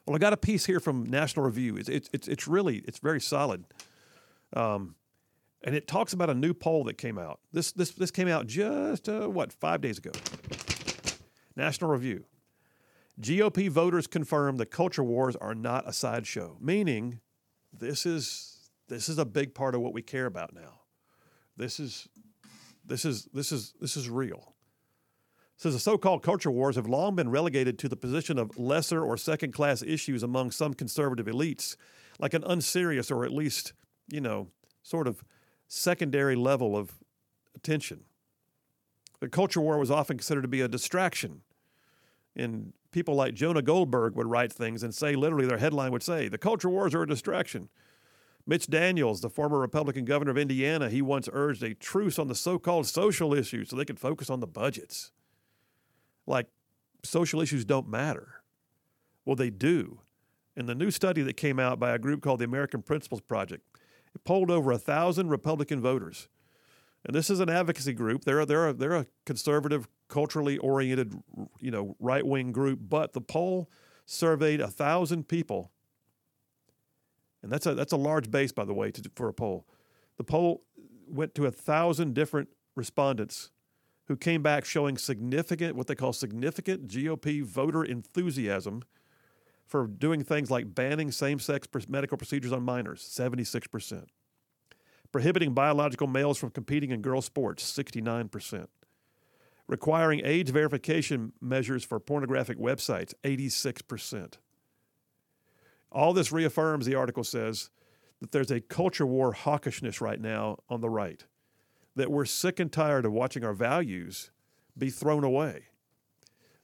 Well, 0.07 0.17
I 0.17 0.19
got 0.19 0.33
a 0.33 0.39
piece 0.39 0.65
here 0.65 0.81
from 0.81 1.05
National 1.05 1.45
Review. 1.45 1.77
It's, 1.77 1.89
it's, 1.89 2.29
it's 2.29 2.49
really, 2.49 2.79
it's 2.89 2.99
very 2.99 3.21
solid. 3.21 3.65
Um, 4.55 4.95
and 5.63 5.75
it 5.75 5.87
talks 5.87 6.13
about 6.13 6.31
a 6.31 6.35
new 6.35 6.55
poll 6.55 6.85
that 6.85 6.97
came 6.97 7.19
out. 7.19 7.41
This, 7.53 7.73
this, 7.73 7.91
this 7.91 8.11
came 8.11 8.29
out 8.29 8.47
just, 8.47 9.09
uh, 9.09 9.27
what, 9.27 9.53
five 9.53 9.81
days 9.81 9.99
ago. 9.99 10.13
National 11.57 11.91
Review. 11.91 12.25
GOP 13.21 13.69
voters 13.69 14.07
confirm 14.07 14.57
the 14.57 14.67
culture 14.67 15.03
wars 15.03 15.35
are 15.37 15.55
not 15.55 15.89
a 15.89 15.93
sideshow, 15.93 16.57
meaning 16.61 17.21
this 17.73 18.07
is 18.07 18.71
this 18.89 19.09
is 19.09 19.19
a 19.19 19.25
big 19.25 19.55
part 19.55 19.75
of 19.75 19.81
what 19.81 19.93
we 19.93 20.03
care 20.03 20.27
about 20.27 20.55
now. 20.55 20.81
This 21.57 21.81
is 21.81 22.09
this 22.85 23.05
is 23.05 23.29
this 23.33 23.51
is 23.51 23.75
this 23.81 23.97
is 23.97 24.09
real. 24.09 24.55
Says 25.57 25.75
the 25.75 25.81
so-called 25.81 26.23
culture 26.23 26.53
wars 26.53 26.77
have 26.77 26.87
long 26.87 27.17
been 27.17 27.29
relegated 27.29 27.81
to 27.81 27.89
the 27.89 27.97
position 27.97 28.39
of 28.39 28.57
lesser 28.57 29.03
or 29.03 29.17
second-class 29.17 29.83
issues 29.83 30.23
among 30.23 30.53
some 30.53 30.73
conservative 30.73 31.27
elites, 31.27 31.75
like 32.21 32.33
an 32.33 32.45
unserious 32.45 33.11
or 33.11 33.25
at 33.25 33.33
least, 33.33 33.73
you 34.07 34.21
know, 34.21 34.53
sort 34.85 35.09
of 35.09 35.25
secondary 35.67 36.37
level 36.37 36.77
of 36.77 36.93
attention. 37.57 38.05
The 39.19 39.29
culture 39.29 39.61
war 39.61 39.79
was 39.79 39.91
often 39.91 40.17
considered 40.19 40.43
to 40.43 40.49
be 40.49 40.61
a 40.61 40.69
distraction 40.69 41.43
and 42.37 42.73
people 42.91 43.15
like 43.15 43.35
Jonah 43.35 43.63
Goldberg 43.63 44.15
would 44.15 44.31
write 44.31 44.53
things 44.53 44.83
and 44.83 44.95
say, 44.95 45.15
literally, 45.15 45.47
their 45.47 45.59
headline 45.59 45.93
would 45.93 46.03
say, 46.03 46.29
The 46.29 46.39
culture 46.39 46.69
wars 46.69 46.95
are 46.95 47.03
a 47.03 47.07
distraction. 47.07 47.69
Mitch 48.47 48.67
Daniels, 48.67 49.21
the 49.21 49.29
former 49.29 49.59
Republican 49.59 50.07
governor 50.07 50.31
of 50.31 50.39
Indiana, 50.39 50.89
he 50.89 51.03
once 51.03 51.29
urged 51.33 51.63
a 51.63 51.75
truce 51.75 52.19
on 52.19 52.29
the 52.29 52.35
so 52.35 52.59
called 52.59 52.87
social 52.87 53.35
issues 53.35 53.69
so 53.69 53.77
they 53.77 53.85
could 53.85 54.01
focus 54.01 54.31
on 54.31 54.41
the 54.41 54.47
budgets. 54.47 55.13
Like, 56.27 56.47
social 57.05 57.43
issues 57.43 57.67
don't 57.67 57.89
matter. 57.89 58.43
Well, 59.27 59.37
they 59.37 59.51
do. 59.51 60.01
In 60.57 60.65
the 60.65 60.75
new 60.75 60.91
study 60.91 61.23
that 61.23 61.37
came 61.37 61.61
out 61.61 61.79
by 61.79 61.91
a 61.91 61.99
group 61.99 62.23
called 62.23 62.41
the 62.41 62.47
American 62.47 62.81
Principles 62.81 63.21
Project, 63.21 63.65
it 64.15 64.25
polled 64.25 64.51
over 64.51 64.73
a 64.73 64.79
thousand 64.79 65.29
Republican 65.29 65.83
voters. 65.83 66.29
And 67.09 67.15
this 67.15 67.31
is 67.31 67.41
an 67.41 67.49
advocacy 67.49 67.95
group. 67.95 68.25
They're, 68.25 68.45
they're, 68.45 68.69
a, 68.69 68.73
they're 68.75 68.95
a 68.95 69.07
conservative 69.25 69.89
culturally 70.09 70.59
oriented, 70.59 71.15
you 71.59 71.71
know, 71.71 71.97
right 71.99 72.25
wing 72.25 72.53
group, 72.53 72.81
but 72.83 73.15
the 73.15 73.23
poll 73.23 73.71
surveyed 74.05 74.61
a 74.61 74.69
thousand 74.69 75.27
people, 75.27 75.71
and 77.43 77.51
that's 77.51 77.67
a 77.67 77.75
that's 77.75 77.93
a 77.93 77.97
large 77.97 78.31
base, 78.31 78.53
by 78.53 78.65
the 78.65 78.75
way, 78.75 78.91
to, 78.91 79.11
for 79.15 79.29
a 79.29 79.33
poll. 79.33 79.67
The 80.19 80.25
poll 80.25 80.65
went 81.07 81.35
to 81.37 81.47
a 81.47 81.51
thousand 81.51 82.15
different 82.15 82.51
respondents 82.75 83.53
who 84.07 84.17
came 84.17 84.43
back 84.43 84.67
showing 84.67 84.99
significant, 84.99 85.77
what 85.77 85.87
they 85.87 85.95
call 85.95 86.13
significant 86.13 86.89
GOP 86.89 87.43
voter 87.43 87.85
enthusiasm 87.85 88.83
for 89.67 89.87
doing 89.87 90.25
things 90.25 90.51
like 90.51 90.75
banning 90.75 91.11
same 91.11 91.39
sex 91.39 91.67
medical 91.89 92.17
procedures 92.19 92.53
on 92.53 92.63
minors, 92.63 93.03
76%, 93.03 94.07
prohibiting 95.13 95.55
biological 95.55 96.07
males 96.07 96.39
from 96.39 96.51
competing 96.51 96.91
in 96.91 97.03
girls' 97.03 97.27
sports, 97.27 97.71
69%, 97.73 98.67
requiring 99.67 100.21
age 100.25 100.51
verification 100.51 101.33
measures 101.41 101.85
for 101.85 101.99
pornographic 101.99 102.59
websites, 102.59 103.15
86%. 103.25 104.35
All 105.91 106.13
this 106.13 106.33
reaffirms, 106.33 106.87
the 106.87 106.95
article 106.95 107.25
says, 107.25 107.71
that 108.21 108.33
there's 108.33 108.51
a 108.51 108.61
culture 108.61 109.07
war 109.07 109.33
hawkishness 109.33 110.01
right 110.01 110.21
now 110.21 110.59
on 110.69 110.81
the 110.81 110.91
right, 110.91 111.25
that 111.95 112.11
we're 112.11 112.25
sick 112.25 112.61
and 112.61 112.73
tired 112.73 113.07
of 113.07 113.13
watching 113.13 113.45
our 113.45 113.55
values 113.55 114.31
be 114.77 114.91
thrown 114.91 115.25
away, 115.25 115.65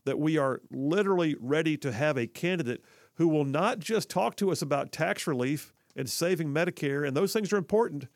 that 0.05 0.19
we 0.19 0.37
are 0.37 0.61
literally 0.71 1.37
ready 1.41 1.77
to 1.79 1.93
have 1.93 2.17
a 2.17 2.27
candidate 2.27 2.85
who 3.15 3.29
will 3.29 3.45
not 3.45 3.79
just 3.79 4.11
talk 4.11 4.37
to 4.37 4.51
us 4.51 4.61
about 4.61 4.93
tax 4.93 5.27
relief 5.27 5.73
and 5.97 6.11
saving 6.11 6.49
Medicare, 6.49 7.07
and 7.07 7.17
those 7.17 7.33
things 7.33 7.53
are 7.53 7.57
important. 7.57 8.09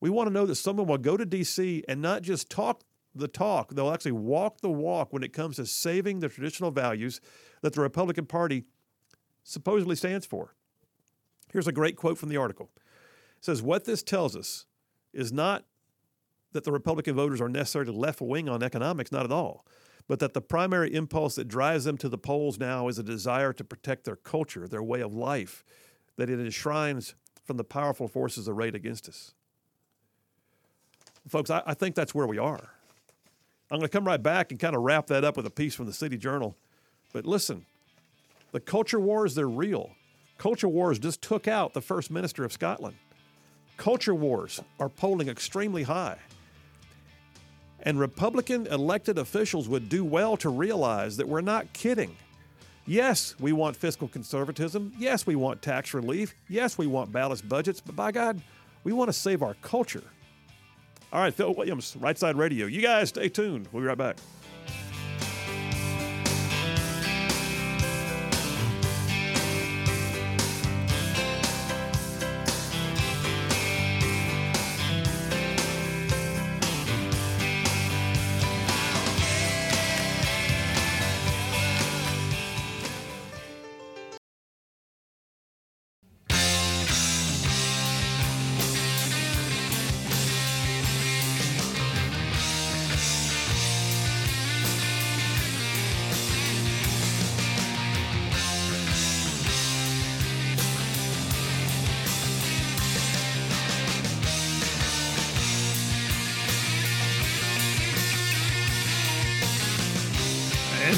We 0.00 0.10
want 0.10 0.28
to 0.28 0.32
know 0.32 0.46
that 0.46 0.56
someone 0.56 0.86
will 0.86 0.98
go 0.98 1.16
to 1.16 1.24
D.C. 1.24 1.84
and 1.88 2.02
not 2.02 2.22
just 2.22 2.50
talk 2.50 2.82
the 3.14 3.28
talk, 3.28 3.70
they'll 3.70 3.92
actually 3.92 4.12
walk 4.12 4.60
the 4.60 4.70
walk 4.70 5.12
when 5.12 5.22
it 5.22 5.32
comes 5.32 5.56
to 5.56 5.66
saving 5.66 6.20
the 6.20 6.28
traditional 6.28 6.70
values 6.70 7.20
that 7.62 7.72
the 7.72 7.80
Republican 7.80 8.26
Party 8.26 8.64
supposedly 9.44 9.94
stands 9.94 10.26
for. 10.26 10.54
Here's 11.52 11.68
a 11.68 11.72
great 11.72 11.96
quote 11.96 12.18
from 12.18 12.28
the 12.28 12.36
article. 12.36 12.70
It 12.74 13.44
says, 13.44 13.62
What 13.62 13.84
this 13.84 14.02
tells 14.02 14.34
us 14.34 14.66
is 15.12 15.32
not 15.32 15.64
that 16.52 16.64
the 16.64 16.72
Republican 16.72 17.14
voters 17.14 17.40
are 17.40 17.48
necessarily 17.48 17.92
left 17.92 18.20
wing 18.20 18.48
on 18.48 18.62
economics, 18.62 19.12
not 19.12 19.24
at 19.24 19.32
all, 19.32 19.64
but 20.08 20.18
that 20.18 20.34
the 20.34 20.40
primary 20.40 20.94
impulse 20.94 21.36
that 21.36 21.48
drives 21.48 21.84
them 21.84 21.96
to 21.98 22.08
the 22.08 22.18
polls 22.18 22.58
now 22.58 22.88
is 22.88 22.98
a 22.98 23.02
desire 23.02 23.52
to 23.52 23.64
protect 23.64 24.04
their 24.04 24.16
culture, 24.16 24.66
their 24.66 24.82
way 24.82 25.00
of 25.00 25.14
life, 25.14 25.64
that 26.16 26.30
it 26.30 26.40
enshrines 26.40 27.14
from 27.44 27.56
the 27.56 27.64
powerful 27.64 28.08
forces 28.08 28.48
arrayed 28.48 28.74
against 28.74 29.08
us. 29.08 29.34
Folks, 31.28 31.50
I, 31.50 31.62
I 31.66 31.74
think 31.74 31.94
that's 31.94 32.14
where 32.14 32.26
we 32.26 32.38
are. 32.38 32.70
I'm 33.70 33.78
going 33.78 33.88
to 33.88 33.88
come 33.88 34.06
right 34.06 34.22
back 34.22 34.50
and 34.50 34.60
kind 34.60 34.76
of 34.76 34.82
wrap 34.82 35.06
that 35.06 35.24
up 35.24 35.36
with 35.36 35.46
a 35.46 35.50
piece 35.50 35.74
from 35.74 35.86
the 35.86 35.92
City 35.92 36.18
Journal. 36.18 36.56
But 37.12 37.24
listen, 37.24 37.64
the 38.52 38.60
culture 38.60 39.00
wars, 39.00 39.34
they're 39.34 39.48
real. 39.48 39.92
Culture 40.38 40.68
wars 40.68 40.98
just 40.98 41.22
took 41.22 41.48
out 41.48 41.72
the 41.72 41.80
First 41.80 42.10
Minister 42.10 42.44
of 42.44 42.52
Scotland. 42.52 42.96
Culture 43.76 44.14
wars 44.14 44.60
are 44.78 44.88
polling 44.88 45.28
extremely 45.28 45.84
high. 45.84 46.18
And 47.82 47.98
Republican 47.98 48.66
elected 48.66 49.18
officials 49.18 49.68
would 49.68 49.88
do 49.88 50.04
well 50.04 50.36
to 50.38 50.48
realize 50.48 51.16
that 51.16 51.28
we're 51.28 51.40
not 51.40 51.72
kidding. 51.72 52.16
Yes, 52.86 53.34
we 53.40 53.52
want 53.52 53.76
fiscal 53.76 54.08
conservatism. 54.08 54.92
Yes, 54.98 55.26
we 55.26 55.36
want 55.36 55.62
tax 55.62 55.94
relief. 55.94 56.34
Yes, 56.48 56.76
we 56.76 56.86
want 56.86 57.12
balanced 57.12 57.48
budgets. 57.48 57.80
But 57.80 57.96
by 57.96 58.12
God, 58.12 58.40
we 58.84 58.92
want 58.92 59.08
to 59.08 59.12
save 59.12 59.42
our 59.42 59.54
culture. 59.62 60.04
All 61.14 61.20
right, 61.20 61.32
Phil 61.32 61.54
Williams, 61.54 61.96
Right 62.00 62.18
Side 62.18 62.34
Radio. 62.34 62.66
You 62.66 62.82
guys 62.82 63.10
stay 63.10 63.28
tuned. 63.28 63.68
We'll 63.70 63.82
be 63.84 63.86
right 63.86 63.96
back. 63.96 64.16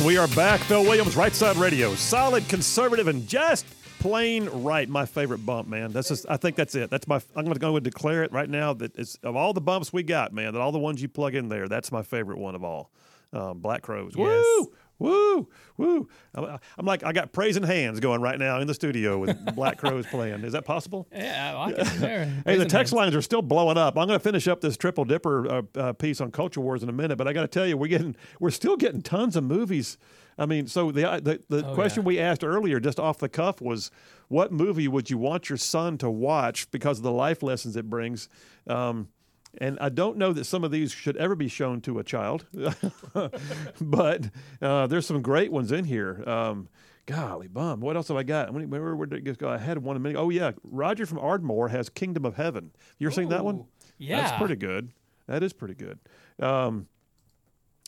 We 0.06 0.18
are 0.18 0.28
back. 0.28 0.60
Phil 0.60 0.84
Williams, 0.84 1.16
Right 1.16 1.34
Side 1.34 1.56
Radio. 1.56 1.96
Solid, 1.96 2.48
conservative, 2.48 3.08
and 3.08 3.26
just 3.26 3.66
plain 3.98 4.48
right. 4.62 4.88
My 4.88 5.04
favorite 5.04 5.44
bump, 5.44 5.66
man. 5.66 5.90
That's 5.90 6.06
just. 6.06 6.26
I 6.28 6.36
think 6.36 6.54
that's 6.54 6.76
it. 6.76 6.90
That's 6.90 7.08
my. 7.08 7.16
I'm 7.34 7.42
going 7.42 7.54
to 7.54 7.58
go 7.58 7.74
and 7.74 7.82
declare 7.82 8.22
it 8.22 8.30
right 8.30 8.48
now 8.48 8.72
that 8.74 8.96
it's 8.96 9.16
of 9.24 9.34
all 9.34 9.52
the 9.52 9.60
bumps 9.60 9.92
we 9.92 10.04
got, 10.04 10.32
man. 10.32 10.52
That 10.52 10.60
all 10.60 10.70
the 10.70 10.78
ones 10.78 11.02
you 11.02 11.08
plug 11.08 11.34
in 11.34 11.48
there, 11.48 11.66
that's 11.66 11.90
my 11.90 12.02
favorite 12.02 12.38
one 12.38 12.54
of 12.54 12.62
all. 12.62 12.92
Um, 13.32 13.58
Black 13.58 13.82
Crowes. 13.82 14.12
Yes. 14.16 14.44
Woo! 14.60 14.72
Woo, 14.98 15.48
woo. 15.76 16.08
I'm 16.34 16.86
like, 16.86 17.04
I 17.04 17.12
got 17.12 17.32
praising 17.32 17.62
hands 17.62 18.00
going 18.00 18.20
right 18.20 18.38
now 18.38 18.60
in 18.60 18.66
the 18.66 18.74
studio 18.74 19.18
with 19.18 19.54
Black 19.54 19.76
Crowes 19.78 20.06
playing. 20.06 20.42
Is 20.44 20.52
that 20.52 20.64
possible? 20.64 21.06
Yeah, 21.12 21.52
I 21.54 21.66
like 21.66 21.78
it. 21.78 21.86
hey, 22.46 22.56
the 22.56 22.64
text 22.64 22.72
hands. 22.72 22.92
lines 22.92 23.14
are 23.14 23.22
still 23.22 23.42
blowing 23.42 23.76
up. 23.76 23.98
I'm 23.98 24.06
going 24.06 24.18
to 24.18 24.22
finish 24.22 24.48
up 24.48 24.60
this 24.60 24.76
triple 24.76 25.04
dipper 25.04 25.48
uh, 25.48 25.62
uh, 25.74 25.92
piece 25.92 26.20
on 26.20 26.30
culture 26.30 26.60
wars 26.60 26.82
in 26.82 26.88
a 26.88 26.92
minute, 26.92 27.16
but 27.16 27.28
I 27.28 27.34
got 27.34 27.42
to 27.42 27.48
tell 27.48 27.66
you, 27.66 27.76
we're 27.76 27.88
getting, 27.88 28.16
we're 28.40 28.50
still 28.50 28.76
getting 28.76 29.02
tons 29.02 29.36
of 29.36 29.44
movies. 29.44 29.98
I 30.38 30.46
mean, 30.46 30.66
so 30.66 30.92
the 30.92 31.10
uh, 31.10 31.20
the, 31.20 31.42
the 31.48 31.66
oh, 31.66 31.74
question 31.74 32.02
yeah. 32.02 32.08
we 32.08 32.18
asked 32.18 32.44
earlier, 32.44 32.78
just 32.78 33.00
off 33.00 33.18
the 33.18 33.28
cuff, 33.28 33.60
was 33.60 33.90
what 34.28 34.52
movie 34.52 34.88
would 34.88 35.08
you 35.08 35.18
want 35.18 35.48
your 35.48 35.56
son 35.56 35.96
to 35.98 36.10
watch 36.10 36.70
because 36.70 36.98
of 36.98 37.04
the 37.04 37.12
life 37.12 37.42
lessons 37.42 37.76
it 37.76 37.88
brings? 37.88 38.28
Um, 38.66 39.08
and 39.58 39.78
I 39.80 39.88
don't 39.88 40.16
know 40.16 40.32
that 40.32 40.44
some 40.44 40.64
of 40.64 40.70
these 40.70 40.92
should 40.92 41.16
ever 41.16 41.34
be 41.34 41.48
shown 41.48 41.80
to 41.82 41.98
a 41.98 42.04
child, 42.04 42.46
but 43.80 44.30
uh, 44.60 44.86
there's 44.86 45.06
some 45.06 45.22
great 45.22 45.52
ones 45.52 45.72
in 45.72 45.84
here. 45.84 46.22
Um, 46.26 46.68
golly 47.06 47.48
bum, 47.48 47.80
what 47.80 47.96
else 47.96 48.08
have 48.08 48.16
I 48.16 48.22
got? 48.22 48.52
Where, 48.52 48.94
where 48.96 49.06
did 49.06 49.26
it 49.26 49.38
go? 49.38 49.48
I 49.48 49.58
had 49.58 49.78
one 49.78 49.96
a 49.96 50.00
minute. 50.00 50.18
Oh 50.18 50.30
yeah, 50.30 50.52
Roger 50.62 51.06
from 51.06 51.18
Ardmore 51.18 51.68
has 51.68 51.88
Kingdom 51.88 52.24
of 52.24 52.36
Heaven. 52.36 52.72
You 52.98 53.08
ever 53.08 53.14
seen 53.14 53.28
that 53.30 53.44
one? 53.44 53.64
Yeah, 53.98 54.22
that's 54.22 54.38
pretty 54.38 54.56
good. 54.56 54.92
That 55.26 55.42
is 55.42 55.52
pretty 55.52 55.74
good. 55.74 55.98
Um, 56.38 56.88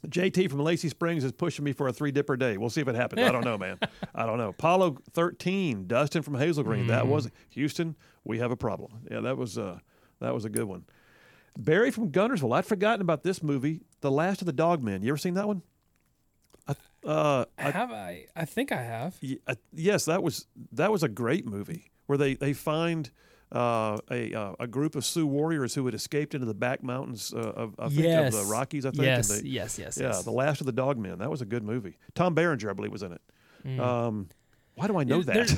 JT 0.06 0.50
from 0.50 0.60
Lacey 0.60 0.88
Springs 0.88 1.25
is 1.25 1.32
pushing 1.32 1.64
me 1.64 1.72
for 1.72 1.88
a 1.88 1.92
three 1.92 2.12
dipper 2.12 2.37
day. 2.37 2.56
We'll 2.56 2.70
see 2.70 2.80
if 2.80 2.88
it 2.88 2.94
happens. 2.94 3.22
I 3.22 3.32
don't 3.32 3.44
know, 3.44 3.58
man. 3.58 3.78
I 4.14 4.26
don't 4.26 4.38
know. 4.38 4.50
Apollo 4.50 4.98
13, 5.12 5.87
Dustin 5.87 6.22
from 6.22 6.37
Hazel 6.37 6.62
Green. 6.62 6.84
Mm. 6.84 6.88
That 6.88 7.02
mm-hmm. 7.02 7.12
was 7.12 7.30
Houston. 7.50 7.96
We 8.25 8.38
have 8.38 8.52
a 8.52 8.56
problem. 8.56 8.92
Yeah, 9.10 9.20
that 9.20 9.37
was 9.37 9.58
uh, 9.58 9.78
that 10.20 10.34
was 10.34 10.44
a 10.44 10.48
good 10.48 10.64
one. 10.64 10.84
Barry 11.59 11.91
from 11.91 12.11
Guntersville. 12.11 12.57
I'd 12.57 12.65
forgotten 12.65 13.03
about 13.03 13.25
this 13.25 13.43
movie, 13.43 13.83
The 14.00 14.11
Last 14.11 14.41
of 14.41 14.47
the 14.47 14.53
Dogmen. 14.53 15.03
You 15.03 15.09
ever 15.09 15.19
seen 15.19 15.35
that 15.35 15.47
one? 15.47 15.62
Uh, 17.05 17.45
I, 17.57 17.71
have 17.71 17.93
I? 17.93 18.27
I 18.35 18.45
think 18.45 18.73
I 18.73 18.83
have. 18.83 19.17
Uh, 19.47 19.55
yes, 19.73 20.05
that 20.07 20.23
was 20.23 20.47
that 20.73 20.91
was 20.91 21.03
a 21.03 21.09
great 21.09 21.47
movie 21.47 21.91
where 22.07 22.19
they 22.19 22.35
they 22.35 22.53
find 22.53 23.09
uh, 23.53 23.99
a 24.11 24.35
uh, 24.35 24.55
a 24.59 24.67
group 24.67 24.97
of 24.97 25.05
Sioux 25.05 25.27
warriors 25.27 25.75
who 25.75 25.87
had 25.87 25.95
escaped 25.95 26.35
into 26.35 26.47
the 26.47 26.55
back 26.55 26.83
mountains 26.83 27.33
uh, 27.33 27.38
of, 27.38 27.77
I 27.79 27.88
think, 27.88 28.00
yes. 28.00 28.35
of 28.35 28.45
the 28.45 28.53
Rockies. 28.53 28.85
I 28.85 28.91
think. 28.91 29.05
Yes, 29.05 29.29
they, 29.29 29.49
yes, 29.49 29.79
yes. 29.79 29.97
Yeah, 29.99 30.09
yes. 30.09 30.25
The 30.25 30.33
Last 30.33 30.61
of 30.61 30.67
the 30.67 30.73
Dogmen. 30.73 31.19
That 31.19 31.31
was 31.31 31.41
a 31.41 31.47
good 31.47 31.62
movie. 31.62 31.99
Tom 32.15 32.35
Berenger, 32.35 32.69
I 32.69 32.73
believe, 32.73 32.93
was 32.93 33.05
in 33.05 33.12
it. 33.12 33.23
Mm. 33.65 33.81
Um, 33.81 34.29
why 34.78 34.87
do 34.87 34.97
I 34.97 35.04
know 35.04 35.23
that? 35.23 35.49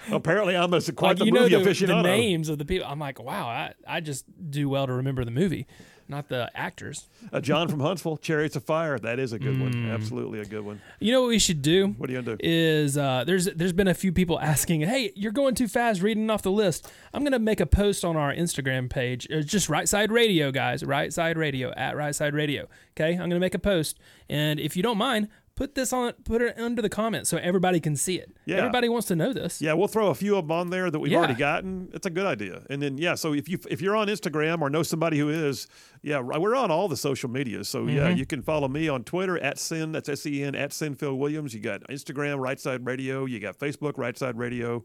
Apparently, 0.12 0.56
I'm 0.56 0.72
a 0.72 0.80
quite 0.92 1.18
like, 1.18 1.18
the 1.18 1.30
movie 1.30 1.50
know 1.50 1.62
the, 1.62 1.70
aficionado. 1.70 2.02
The 2.02 2.08
names 2.08 2.48
of 2.48 2.56
the 2.58 2.64
people. 2.64 2.86
I'm 2.88 2.98
like, 2.98 3.22
wow, 3.22 3.46
I, 3.46 3.74
I 3.86 4.00
just 4.00 4.24
do 4.50 4.68
well 4.70 4.86
to 4.86 4.92
remember 4.94 5.22
the 5.24 5.30
movie, 5.30 5.66
not 6.08 6.28
the 6.28 6.50
actors. 6.54 7.08
Uh, 7.30 7.40
John 7.40 7.68
from 7.68 7.80
Huntsville, 7.80 8.16
Chariots 8.16 8.56
of 8.56 8.64
Fire. 8.64 8.98
That 8.98 9.18
is 9.18 9.34
a 9.34 9.38
good 9.38 9.56
mm. 9.56 9.62
one. 9.62 9.90
Absolutely 9.90 10.40
a 10.40 10.46
good 10.46 10.64
one. 10.64 10.80
You 10.98 11.12
know 11.12 11.20
what 11.20 11.28
we 11.28 11.38
should 11.38 11.60
do? 11.60 11.88
What 11.88 12.08
are 12.08 12.12
you 12.14 12.22
gonna 12.22 12.38
do? 12.38 12.42
Is 12.42 12.96
uh, 12.96 13.24
there's 13.26 13.44
there's 13.44 13.74
been 13.74 13.88
a 13.88 13.94
few 13.94 14.12
people 14.12 14.40
asking, 14.40 14.80
hey, 14.80 15.12
you're 15.14 15.32
going 15.32 15.54
too 15.54 15.68
fast 15.68 16.00
reading 16.00 16.30
off 16.30 16.40
the 16.40 16.50
list. 16.50 16.90
I'm 17.12 17.22
gonna 17.22 17.38
make 17.38 17.60
a 17.60 17.66
post 17.66 18.02
on 18.02 18.16
our 18.16 18.32
Instagram 18.32 18.88
page. 18.88 19.26
It's 19.28 19.50
just 19.50 19.68
Right 19.68 19.88
Side 19.88 20.10
Radio, 20.10 20.50
guys. 20.50 20.82
Right 20.82 21.12
Side 21.12 21.36
Radio 21.36 21.70
at 21.76 21.96
Right 21.96 22.14
Side 22.14 22.32
Radio. 22.32 22.66
Okay, 22.96 23.12
I'm 23.12 23.28
gonna 23.28 23.38
make 23.38 23.54
a 23.54 23.58
post, 23.58 23.98
and 24.30 24.58
if 24.58 24.74
you 24.74 24.82
don't 24.82 24.98
mind 24.98 25.28
put 25.60 25.74
this 25.74 25.92
on, 25.92 26.12
put 26.24 26.40
it 26.40 26.58
under 26.58 26.80
the 26.80 26.88
comments 26.88 27.28
so 27.28 27.36
everybody 27.36 27.78
can 27.80 27.94
see 27.94 28.16
it. 28.18 28.32
Yeah. 28.46 28.56
Everybody 28.56 28.88
wants 28.88 29.06
to 29.08 29.14
know 29.16 29.34
this. 29.34 29.60
Yeah, 29.60 29.74
we'll 29.74 29.88
throw 29.88 30.08
a 30.08 30.14
few 30.14 30.36
of 30.36 30.46
them 30.48 30.52
on 30.52 30.70
there 30.70 30.90
that 30.90 30.98
we've 30.98 31.12
Yeah. 31.12 31.18
already 31.18 31.34
gotten. 31.34 31.90
It's 31.92 32.06
a 32.06 32.10
good 32.10 32.24
idea. 32.24 32.62
And 32.70 32.80
then 32.80 32.96
yeah, 32.96 33.14
so 33.14 33.34
if 33.34 33.46
you 33.46 33.58
if 33.68 33.82
you're 33.82 33.94
on 33.94 34.08
Instagram 34.08 34.62
or 34.62 34.70
know 34.70 34.82
somebody 34.82 35.18
who 35.18 35.28
is, 35.28 35.68
yeah, 36.02 36.18
we're 36.20 36.56
on 36.56 36.70
all 36.70 36.88
the 36.88 36.96
social 36.96 37.28
media 37.28 37.62
So 37.64 37.86
yeah, 37.86 38.08
Mm-hmm. 38.08 38.16
you 38.18 38.24
can 38.26 38.40
follow 38.42 38.68
me 38.68 38.88
on 38.88 39.04
Twitter 39.04 39.38
at 39.38 39.58
Sen 39.58 39.92
that's 39.92 40.08
S 40.08 40.24
E 40.24 40.42
N 40.42 40.54
at 40.54 40.72
Sen 40.72 40.94
Phil 40.94 41.14
Williams. 41.14 41.52
You 41.52 41.60
got 41.60 41.82
Instagram 41.88 42.38
Right 42.38 42.58
Side 42.58 42.86
Radio. 42.86 43.26
You 43.26 43.38
got 43.38 43.58
Facebook 43.58 43.98
Right 43.98 44.16
Side 44.16 44.38
Radio. 44.38 44.84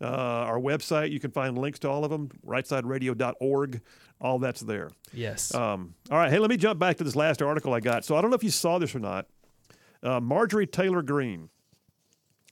Uh, 0.00 0.06
our 0.50 0.58
website 0.60 1.10
you 1.10 1.18
can 1.20 1.30
find 1.32 1.58
links 1.58 1.78
to 1.80 1.88
all 1.90 2.04
of 2.04 2.10
them 2.10 2.28
rightsideradio.org. 2.46 3.80
All 4.20 4.38
that's 4.38 4.60
there. 4.60 4.90
Yes. 5.12 5.52
Um, 5.54 5.94
all 6.10 6.18
right, 6.18 6.30
hey, 6.30 6.38
let 6.38 6.48
me 6.50 6.56
jump 6.56 6.78
back 6.78 6.96
to 6.98 7.04
this 7.04 7.16
last 7.16 7.42
article 7.42 7.74
I 7.74 7.80
got. 7.80 8.04
So 8.04 8.16
I 8.16 8.20
don't 8.20 8.30
know 8.30 8.36
if 8.36 8.44
you 8.44 8.50
saw 8.50 8.78
this 8.78 8.94
or 8.94 9.00
not. 9.00 9.26
Uh, 10.02 10.20
Marjorie 10.20 10.66
Taylor 10.66 11.02
Greene, 11.02 11.48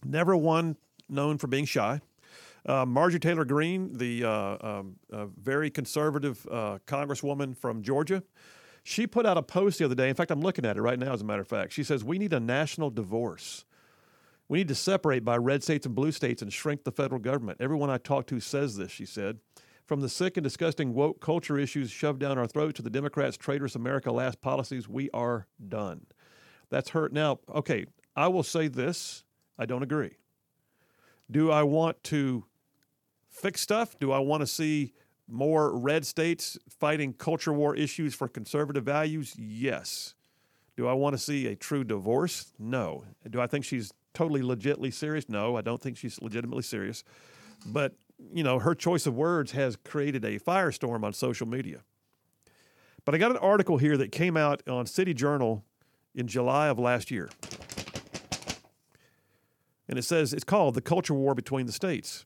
never 0.04 0.36
one 0.36 0.76
known 1.08 1.38
for 1.38 1.46
being 1.46 1.64
shy. 1.64 2.00
Uh, 2.66 2.84
Marjorie 2.84 3.20
Taylor 3.20 3.44
Greene, 3.44 3.96
the 3.96 4.24
uh, 4.24 4.56
um, 4.60 4.96
very 5.38 5.70
conservative 5.70 6.46
uh, 6.50 6.78
congresswoman 6.86 7.56
from 7.56 7.82
Georgia, 7.82 8.22
she 8.82 9.06
put 9.06 9.26
out 9.26 9.36
a 9.36 9.42
post 9.42 9.78
the 9.78 9.84
other 9.84 9.94
day. 9.94 10.08
In 10.08 10.14
fact, 10.14 10.30
I'm 10.30 10.40
looking 10.40 10.64
at 10.64 10.76
it 10.76 10.82
right 10.82 10.98
now, 10.98 11.12
as 11.12 11.20
a 11.20 11.24
matter 11.24 11.42
of 11.42 11.48
fact. 11.48 11.72
She 11.72 11.82
says, 11.82 12.04
We 12.04 12.18
need 12.18 12.32
a 12.32 12.40
national 12.40 12.90
divorce. 12.90 13.64
We 14.48 14.58
need 14.58 14.68
to 14.68 14.74
separate 14.74 15.24
by 15.24 15.36
red 15.36 15.62
states 15.62 15.86
and 15.86 15.94
blue 15.94 16.12
states 16.12 16.42
and 16.42 16.52
shrink 16.52 16.84
the 16.84 16.90
federal 16.90 17.20
government. 17.20 17.60
Everyone 17.60 17.88
I 17.88 17.98
talk 17.98 18.26
to 18.28 18.40
says 18.40 18.76
this, 18.76 18.90
she 18.90 19.06
said. 19.06 19.38
From 19.86 20.00
the 20.00 20.08
sick 20.08 20.36
and 20.36 20.44
disgusting 20.44 20.94
woke 20.94 21.20
culture 21.20 21.58
issues 21.58 21.90
shoved 21.90 22.20
down 22.20 22.38
our 22.38 22.46
throat 22.46 22.74
to 22.76 22.82
the 22.82 22.90
Democrats' 22.90 23.36
traitorous 23.36 23.74
America 23.74 24.10
last 24.12 24.40
policies, 24.40 24.88
we 24.88 25.10
are 25.10 25.46
done. 25.68 26.06
That's 26.70 26.90
hurt. 26.90 27.12
Now, 27.12 27.40
okay, 27.54 27.86
I 28.16 28.28
will 28.28 28.42
say 28.42 28.68
this 28.68 29.24
I 29.58 29.66
don't 29.66 29.82
agree. 29.82 30.16
Do 31.30 31.50
I 31.50 31.62
want 31.62 32.02
to 32.04 32.44
fix 33.28 33.60
stuff? 33.60 33.98
Do 33.98 34.10
I 34.10 34.18
want 34.18 34.40
to 34.40 34.46
see 34.46 34.94
more 35.28 35.76
red 35.76 36.04
states 36.04 36.58
fighting 36.68 37.12
culture 37.12 37.52
war 37.52 37.76
issues 37.76 38.14
for 38.14 38.26
conservative 38.26 38.84
values? 38.84 39.34
Yes. 39.38 40.14
Do 40.76 40.88
I 40.88 40.92
want 40.94 41.14
to 41.14 41.18
see 41.18 41.46
a 41.46 41.54
true 41.54 41.84
divorce? 41.84 42.52
No. 42.58 43.04
Do 43.28 43.40
I 43.40 43.46
think 43.46 43.64
she's 43.64 43.92
totally 44.14 44.42
legitimately 44.42 44.90
serious? 44.90 45.28
No, 45.28 45.56
I 45.56 45.60
don't 45.60 45.80
think 45.80 45.96
she's 45.96 46.20
legitimately 46.20 46.62
serious. 46.62 47.04
But, 47.66 47.94
you 48.32 48.42
know, 48.42 48.58
her 48.58 48.74
choice 48.74 49.06
of 49.06 49.14
words 49.14 49.52
has 49.52 49.76
created 49.76 50.24
a 50.24 50.38
firestorm 50.38 51.04
on 51.04 51.12
social 51.12 51.46
media. 51.46 51.80
But 53.04 53.14
I 53.14 53.18
got 53.18 53.30
an 53.30 53.36
article 53.36 53.76
here 53.76 53.96
that 53.98 54.10
came 54.10 54.36
out 54.36 54.66
on 54.68 54.86
City 54.86 55.14
Journal 55.14 55.64
in 56.14 56.26
July 56.26 56.68
of 56.68 56.78
last 56.78 57.10
year. 57.10 57.28
And 59.88 59.98
it 59.98 60.02
says 60.02 60.32
it's 60.32 60.44
called 60.44 60.74
The 60.74 60.80
Culture 60.80 61.14
War 61.14 61.34
Between 61.34 61.66
the 61.66 61.72
States. 61.72 62.24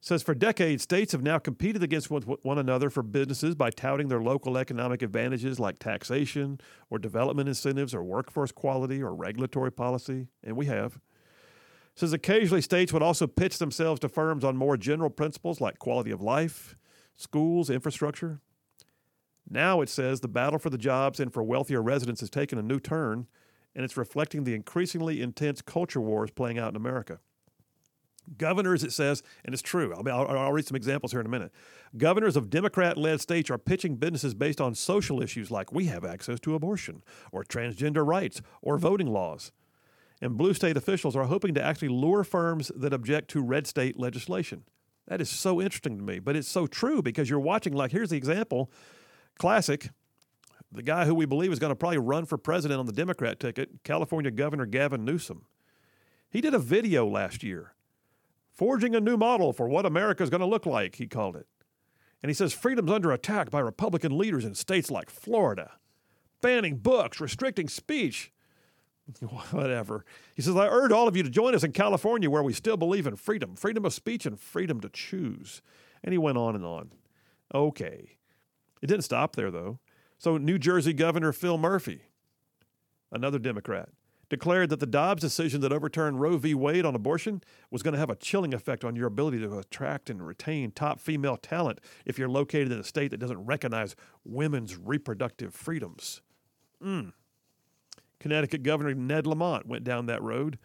It 0.00 0.06
says 0.06 0.22
for 0.22 0.34
decades, 0.34 0.82
states 0.82 1.12
have 1.12 1.22
now 1.22 1.38
competed 1.38 1.82
against 1.82 2.10
one 2.10 2.58
another 2.58 2.88
for 2.88 3.02
businesses 3.02 3.54
by 3.54 3.70
touting 3.70 4.08
their 4.08 4.22
local 4.22 4.56
economic 4.56 5.02
advantages 5.02 5.60
like 5.60 5.78
taxation 5.78 6.58
or 6.88 6.98
development 6.98 7.48
incentives 7.48 7.94
or 7.94 8.02
workforce 8.02 8.50
quality 8.50 9.02
or 9.02 9.14
regulatory 9.14 9.70
policy, 9.70 10.28
and 10.42 10.56
we 10.56 10.66
have. 10.66 10.96
It 11.92 11.98
says 12.00 12.12
occasionally 12.12 12.62
states 12.62 12.92
would 12.92 13.02
also 13.02 13.26
pitch 13.26 13.58
themselves 13.58 14.00
to 14.00 14.08
firms 14.08 14.42
on 14.42 14.56
more 14.56 14.76
general 14.76 15.10
principles 15.10 15.60
like 15.60 15.78
quality 15.78 16.10
of 16.10 16.22
life, 16.22 16.76
schools, 17.16 17.68
infrastructure. 17.68 18.40
Now 19.50 19.80
it 19.80 19.88
says 19.88 20.20
the 20.20 20.28
battle 20.28 20.60
for 20.60 20.70
the 20.70 20.78
jobs 20.78 21.18
and 21.18 21.32
for 21.32 21.42
wealthier 21.42 21.82
residents 21.82 22.20
has 22.20 22.30
taken 22.30 22.56
a 22.56 22.62
new 22.62 22.78
turn, 22.78 23.26
and 23.74 23.84
it's 23.84 23.96
reflecting 23.96 24.44
the 24.44 24.54
increasingly 24.54 25.20
intense 25.20 25.60
culture 25.60 26.00
wars 26.00 26.30
playing 26.30 26.58
out 26.58 26.70
in 26.70 26.76
America. 26.76 27.18
Governors, 28.38 28.84
it 28.84 28.92
says, 28.92 29.24
and 29.44 29.52
it's 29.52 29.62
true. 29.62 29.92
I'll, 29.92 30.08
I'll, 30.08 30.38
I'll 30.38 30.52
read 30.52 30.66
some 30.66 30.76
examples 30.76 31.10
here 31.10 31.20
in 31.20 31.26
a 31.26 31.30
minute. 31.30 31.52
Governors 31.96 32.36
of 32.36 32.48
Democrat 32.48 32.96
led 32.96 33.20
states 33.20 33.50
are 33.50 33.58
pitching 33.58 33.96
businesses 33.96 34.34
based 34.34 34.60
on 34.60 34.76
social 34.76 35.20
issues 35.20 35.50
like 35.50 35.72
we 35.72 35.86
have 35.86 36.04
access 36.04 36.38
to 36.40 36.54
abortion, 36.54 37.02
or 37.32 37.42
transgender 37.42 38.06
rights, 38.06 38.40
or 38.62 38.78
voting 38.78 39.08
laws. 39.08 39.50
And 40.22 40.36
blue 40.36 40.54
state 40.54 40.76
officials 40.76 41.16
are 41.16 41.24
hoping 41.24 41.54
to 41.54 41.62
actually 41.62 41.88
lure 41.88 42.22
firms 42.22 42.70
that 42.76 42.92
object 42.92 43.30
to 43.30 43.42
red 43.42 43.66
state 43.66 43.98
legislation. 43.98 44.64
That 45.08 45.20
is 45.20 45.30
so 45.30 45.60
interesting 45.60 45.96
to 45.96 46.04
me, 46.04 46.20
but 46.20 46.36
it's 46.36 46.46
so 46.46 46.68
true 46.68 47.02
because 47.02 47.28
you're 47.28 47.40
watching, 47.40 47.72
like, 47.72 47.90
here's 47.90 48.10
the 48.10 48.16
example 48.16 48.70
classic. 49.40 49.88
The 50.70 50.82
guy 50.82 51.06
who 51.06 51.14
we 51.14 51.24
believe 51.24 51.50
is 51.50 51.58
going 51.58 51.70
to 51.70 51.76
probably 51.76 51.96
run 51.98 52.26
for 52.26 52.36
president 52.36 52.78
on 52.78 52.84
the 52.84 52.92
Democrat 52.92 53.40
ticket, 53.40 53.82
California 53.82 54.30
Governor 54.30 54.66
Gavin 54.66 55.02
Newsom. 55.04 55.46
He 56.28 56.42
did 56.42 56.52
a 56.52 56.58
video 56.58 57.06
last 57.06 57.42
year 57.42 57.72
forging 58.52 58.94
a 58.94 59.00
new 59.00 59.16
model 59.16 59.54
for 59.54 59.66
what 59.66 59.86
America 59.86 60.22
is 60.22 60.28
going 60.28 60.42
to 60.42 60.46
look 60.46 60.66
like, 60.66 60.96
he 60.96 61.06
called 61.06 61.36
it. 61.36 61.46
And 62.22 62.28
he 62.28 62.34
says 62.34 62.52
freedom's 62.52 62.90
under 62.90 63.10
attack 63.10 63.50
by 63.50 63.60
Republican 63.60 64.18
leaders 64.18 64.44
in 64.44 64.54
states 64.54 64.90
like 64.90 65.08
Florida, 65.08 65.72
banning 66.42 66.76
books, 66.76 67.18
restricting 67.18 67.68
speech. 67.68 68.30
Whatever. 69.52 70.04
He 70.34 70.42
says, 70.42 70.54
I 70.54 70.68
urge 70.68 70.92
all 70.92 71.08
of 71.08 71.16
you 71.16 71.22
to 71.22 71.30
join 71.30 71.54
us 71.54 71.64
in 71.64 71.72
California 71.72 72.28
where 72.28 72.42
we 72.42 72.52
still 72.52 72.76
believe 72.76 73.06
in 73.06 73.16
freedom, 73.16 73.56
freedom 73.56 73.86
of 73.86 73.94
speech, 73.94 74.26
and 74.26 74.38
freedom 74.38 74.82
to 74.82 74.90
choose. 74.90 75.62
And 76.04 76.12
he 76.12 76.18
went 76.18 76.36
on 76.36 76.54
and 76.54 76.64
on. 76.66 76.92
Okay. 77.54 78.18
It 78.82 78.86
didn't 78.86 79.04
stop 79.04 79.36
there, 79.36 79.50
though. 79.50 79.78
So, 80.18 80.36
New 80.36 80.58
Jersey 80.58 80.92
Governor 80.92 81.32
Phil 81.32 81.58
Murphy, 81.58 82.02
another 83.10 83.38
Democrat, 83.38 83.88
declared 84.30 84.70
that 84.70 84.80
the 84.80 84.86
Dobbs 84.86 85.20
decision 85.20 85.60
that 85.60 85.72
overturned 85.72 86.20
Roe 86.20 86.38
v. 86.38 86.54
Wade 86.54 86.86
on 86.86 86.94
abortion 86.94 87.42
was 87.70 87.82
going 87.82 87.94
to 87.94 87.98
have 87.98 88.10
a 88.10 88.16
chilling 88.16 88.54
effect 88.54 88.84
on 88.84 88.96
your 88.96 89.08
ability 89.08 89.40
to 89.40 89.58
attract 89.58 90.08
and 90.08 90.24
retain 90.24 90.70
top 90.70 91.00
female 91.00 91.36
talent 91.36 91.80
if 92.06 92.18
you're 92.18 92.28
located 92.28 92.70
in 92.72 92.78
a 92.78 92.84
state 92.84 93.10
that 93.10 93.18
doesn't 93.18 93.44
recognize 93.44 93.96
women's 94.24 94.76
reproductive 94.76 95.52
freedoms. 95.52 96.22
Mm. 96.82 97.12
Connecticut 98.20 98.62
Governor 98.62 98.94
Ned 98.94 99.26
Lamont 99.26 99.66
went 99.66 99.84
down 99.84 100.06
that 100.06 100.22
road, 100.22 100.58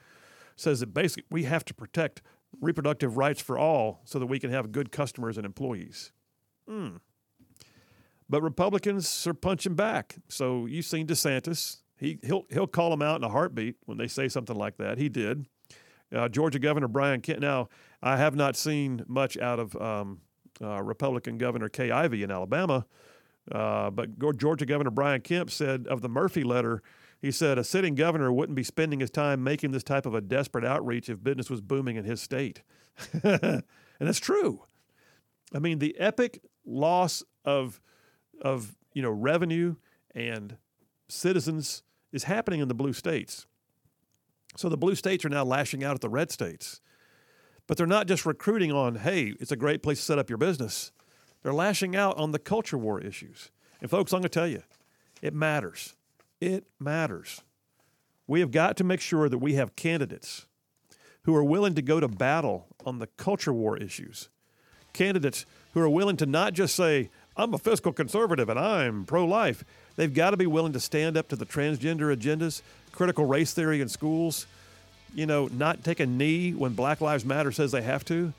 says 0.55 0.79
that 0.79 0.93
basically 0.93 1.25
we 1.31 1.43
have 1.43 1.65
to 1.65 1.73
protect 1.73 2.21
reproductive 2.61 3.17
rights 3.17 3.41
for 3.41 3.57
all 3.57 4.01
so 4.05 4.19
that 4.19 4.27
we 4.27 4.39
can 4.39 4.51
have 4.51 4.71
good 4.71 4.91
customers 4.91 5.37
and 5.37 5.45
employees. 5.45 6.11
Mm. 6.69 6.99
But 8.29 8.41
Republicans 8.41 9.27
are 9.27 9.33
punching 9.33 9.75
back. 9.75 10.15
So 10.29 10.65
you've 10.65 10.85
seen 10.85 11.07
DeSantis. 11.07 11.77
He, 11.97 12.19
he'll, 12.23 12.45
he'll 12.49 12.67
call 12.67 12.89
them 12.89 13.01
out 13.01 13.17
in 13.17 13.23
a 13.23 13.29
heartbeat 13.29 13.75
when 13.85 13.97
they 13.97 14.07
say 14.07 14.27
something 14.27 14.55
like 14.55 14.77
that. 14.77 14.97
He 14.97 15.09
did. 15.09 15.45
Uh, 16.13 16.27
Georgia 16.27 16.59
Governor 16.59 16.87
Brian 16.87 17.21
Kemp. 17.21 17.39
Now, 17.39 17.69
I 18.01 18.17
have 18.17 18.35
not 18.35 18.55
seen 18.55 19.03
much 19.07 19.37
out 19.37 19.59
of 19.59 19.75
um, 19.75 20.21
uh, 20.61 20.81
Republican 20.81 21.37
Governor 21.37 21.69
Kay 21.69 21.91
Ivey 21.91 22.23
in 22.23 22.31
Alabama, 22.31 22.85
uh, 23.51 23.89
but 23.89 24.37
Georgia 24.37 24.65
Governor 24.65 24.91
Brian 24.91 25.21
Kemp 25.21 25.51
said 25.51 25.87
of 25.87 26.01
the 26.01 26.09
Murphy 26.09 26.43
letter, 26.43 26.81
he 27.21 27.31
said 27.31 27.57
a 27.57 27.63
sitting 27.63 27.95
governor 27.95 28.31
wouldn't 28.31 28.55
be 28.55 28.63
spending 28.63 28.99
his 28.99 29.09
time 29.09 29.43
making 29.43 29.71
this 29.71 29.83
type 29.83 30.05
of 30.05 30.13
a 30.13 30.21
desperate 30.21 30.65
outreach 30.65 31.09
if 31.09 31.23
business 31.23 31.49
was 31.49 31.61
booming 31.61 31.95
in 31.95 32.05
his 32.05 32.21
state. 32.21 32.61
and 33.23 33.63
that's 33.99 34.19
true. 34.19 34.63
I 35.53 35.59
mean, 35.59 35.79
the 35.79 35.97
epic 35.99 36.43
loss 36.65 37.23
of 37.43 37.81
of 38.41 38.75
you 38.93 39.01
know 39.01 39.09
revenue 39.09 39.75
and 40.13 40.57
citizens 41.07 41.83
is 42.11 42.23
happening 42.23 42.61
in 42.61 42.67
the 42.67 42.73
blue 42.73 42.93
states. 42.93 43.45
So 44.55 44.69
the 44.69 44.77
blue 44.77 44.95
states 44.95 45.25
are 45.25 45.29
now 45.29 45.43
lashing 45.43 45.83
out 45.83 45.95
at 45.95 46.01
the 46.01 46.09
red 46.09 46.31
states. 46.31 46.79
But 47.67 47.77
they're 47.77 47.87
not 47.87 48.07
just 48.07 48.25
recruiting 48.25 48.71
on, 48.71 48.95
hey, 48.95 49.33
it's 49.39 49.51
a 49.51 49.57
great 49.57 49.81
place 49.81 49.99
to 49.99 50.05
set 50.05 50.19
up 50.19 50.29
your 50.29 50.37
business. 50.37 50.91
They're 51.43 51.53
lashing 51.53 51.95
out 51.95 52.17
on 52.17 52.31
the 52.31 52.39
culture 52.39 52.77
war 52.77 53.01
issues. 53.01 53.51
And 53.81 53.89
folks, 53.89 54.13
I'm 54.13 54.21
going 54.21 54.29
to 54.29 54.29
tell 54.29 54.47
you, 54.47 54.63
it 55.21 55.33
matters. 55.33 55.95
It 56.39 56.65
matters. 56.79 57.41
We 58.27 58.39
have 58.39 58.51
got 58.51 58.77
to 58.77 58.83
make 58.83 59.01
sure 59.01 59.29
that 59.29 59.37
we 59.39 59.55
have 59.55 59.75
candidates 59.75 60.45
who 61.23 61.35
are 61.35 61.43
willing 61.43 61.75
to 61.75 61.81
go 61.81 61.99
to 61.99 62.07
battle 62.07 62.67
on 62.85 62.99
the 62.99 63.07
culture 63.07 63.53
war 63.53 63.77
issues. 63.77 64.29
Candidates 64.93 65.45
who 65.73 65.81
are 65.81 65.89
willing 65.89 66.17
to 66.17 66.25
not 66.25 66.53
just 66.53 66.75
say, 66.75 67.09
I'm 67.37 67.53
a 67.53 67.57
fiscal 67.57 67.91
conservative 67.91 68.49
and 68.49 68.59
I'm 68.59 69.05
pro 69.05 69.25
life. 69.25 69.63
They've 69.95 70.13
got 70.13 70.31
to 70.31 70.37
be 70.37 70.47
willing 70.47 70.73
to 70.73 70.79
stand 70.79 71.17
up 71.17 71.27
to 71.29 71.35
the 71.35 71.45
transgender 71.45 72.15
agendas, 72.15 72.61
critical 72.91 73.25
race 73.25 73.53
theory 73.53 73.81
in 73.81 73.89
schools, 73.89 74.45
you 75.13 75.25
know, 75.25 75.47
not 75.47 75.83
take 75.83 75.99
a 75.99 76.05
knee 76.05 76.51
when 76.51 76.73
Black 76.73 77.01
Lives 77.01 77.25
Matter 77.25 77.51
says 77.51 77.71
they 77.71 77.81
have 77.81 78.05
to, 78.05 78.33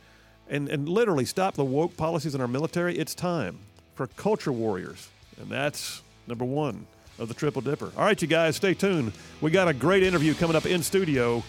and, 0.49 0.69
and 0.69 0.89
literally 0.89 1.25
stop 1.25 1.55
the 1.55 1.65
woke 1.65 1.97
policies 1.97 2.35
in 2.35 2.41
our 2.41 2.49
military. 2.49 2.97
It's 2.99 3.15
time 3.15 3.59
for 3.95 4.07
culture 4.07 4.53
warriors. 4.53 5.09
And 5.41 5.49
that's 5.49 6.03
number 6.27 6.45
one 6.45 6.87
of 7.19 7.29
the 7.29 7.35
Triple 7.35 7.63
Dipper. 7.63 7.93
All 7.97 8.05
right, 8.05 8.21
you 8.21 8.29
guys, 8.29 8.57
stay 8.57 8.75
tuned. 8.75 9.13
We 9.41 9.51
got 9.51 9.69
a 9.69 9.75
great 9.75 10.03
interview 10.03 10.35
coming 10.35 10.57
up 10.57 10.67
in 10.67 10.83
studio. 10.83 11.43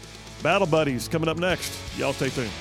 Battle 0.44 0.68
Buddies 0.68 1.08
coming 1.08 1.30
up 1.30 1.38
next. 1.38 1.74
Y'all 1.98 2.14
stay 2.14 2.30
tuned. 2.30 2.52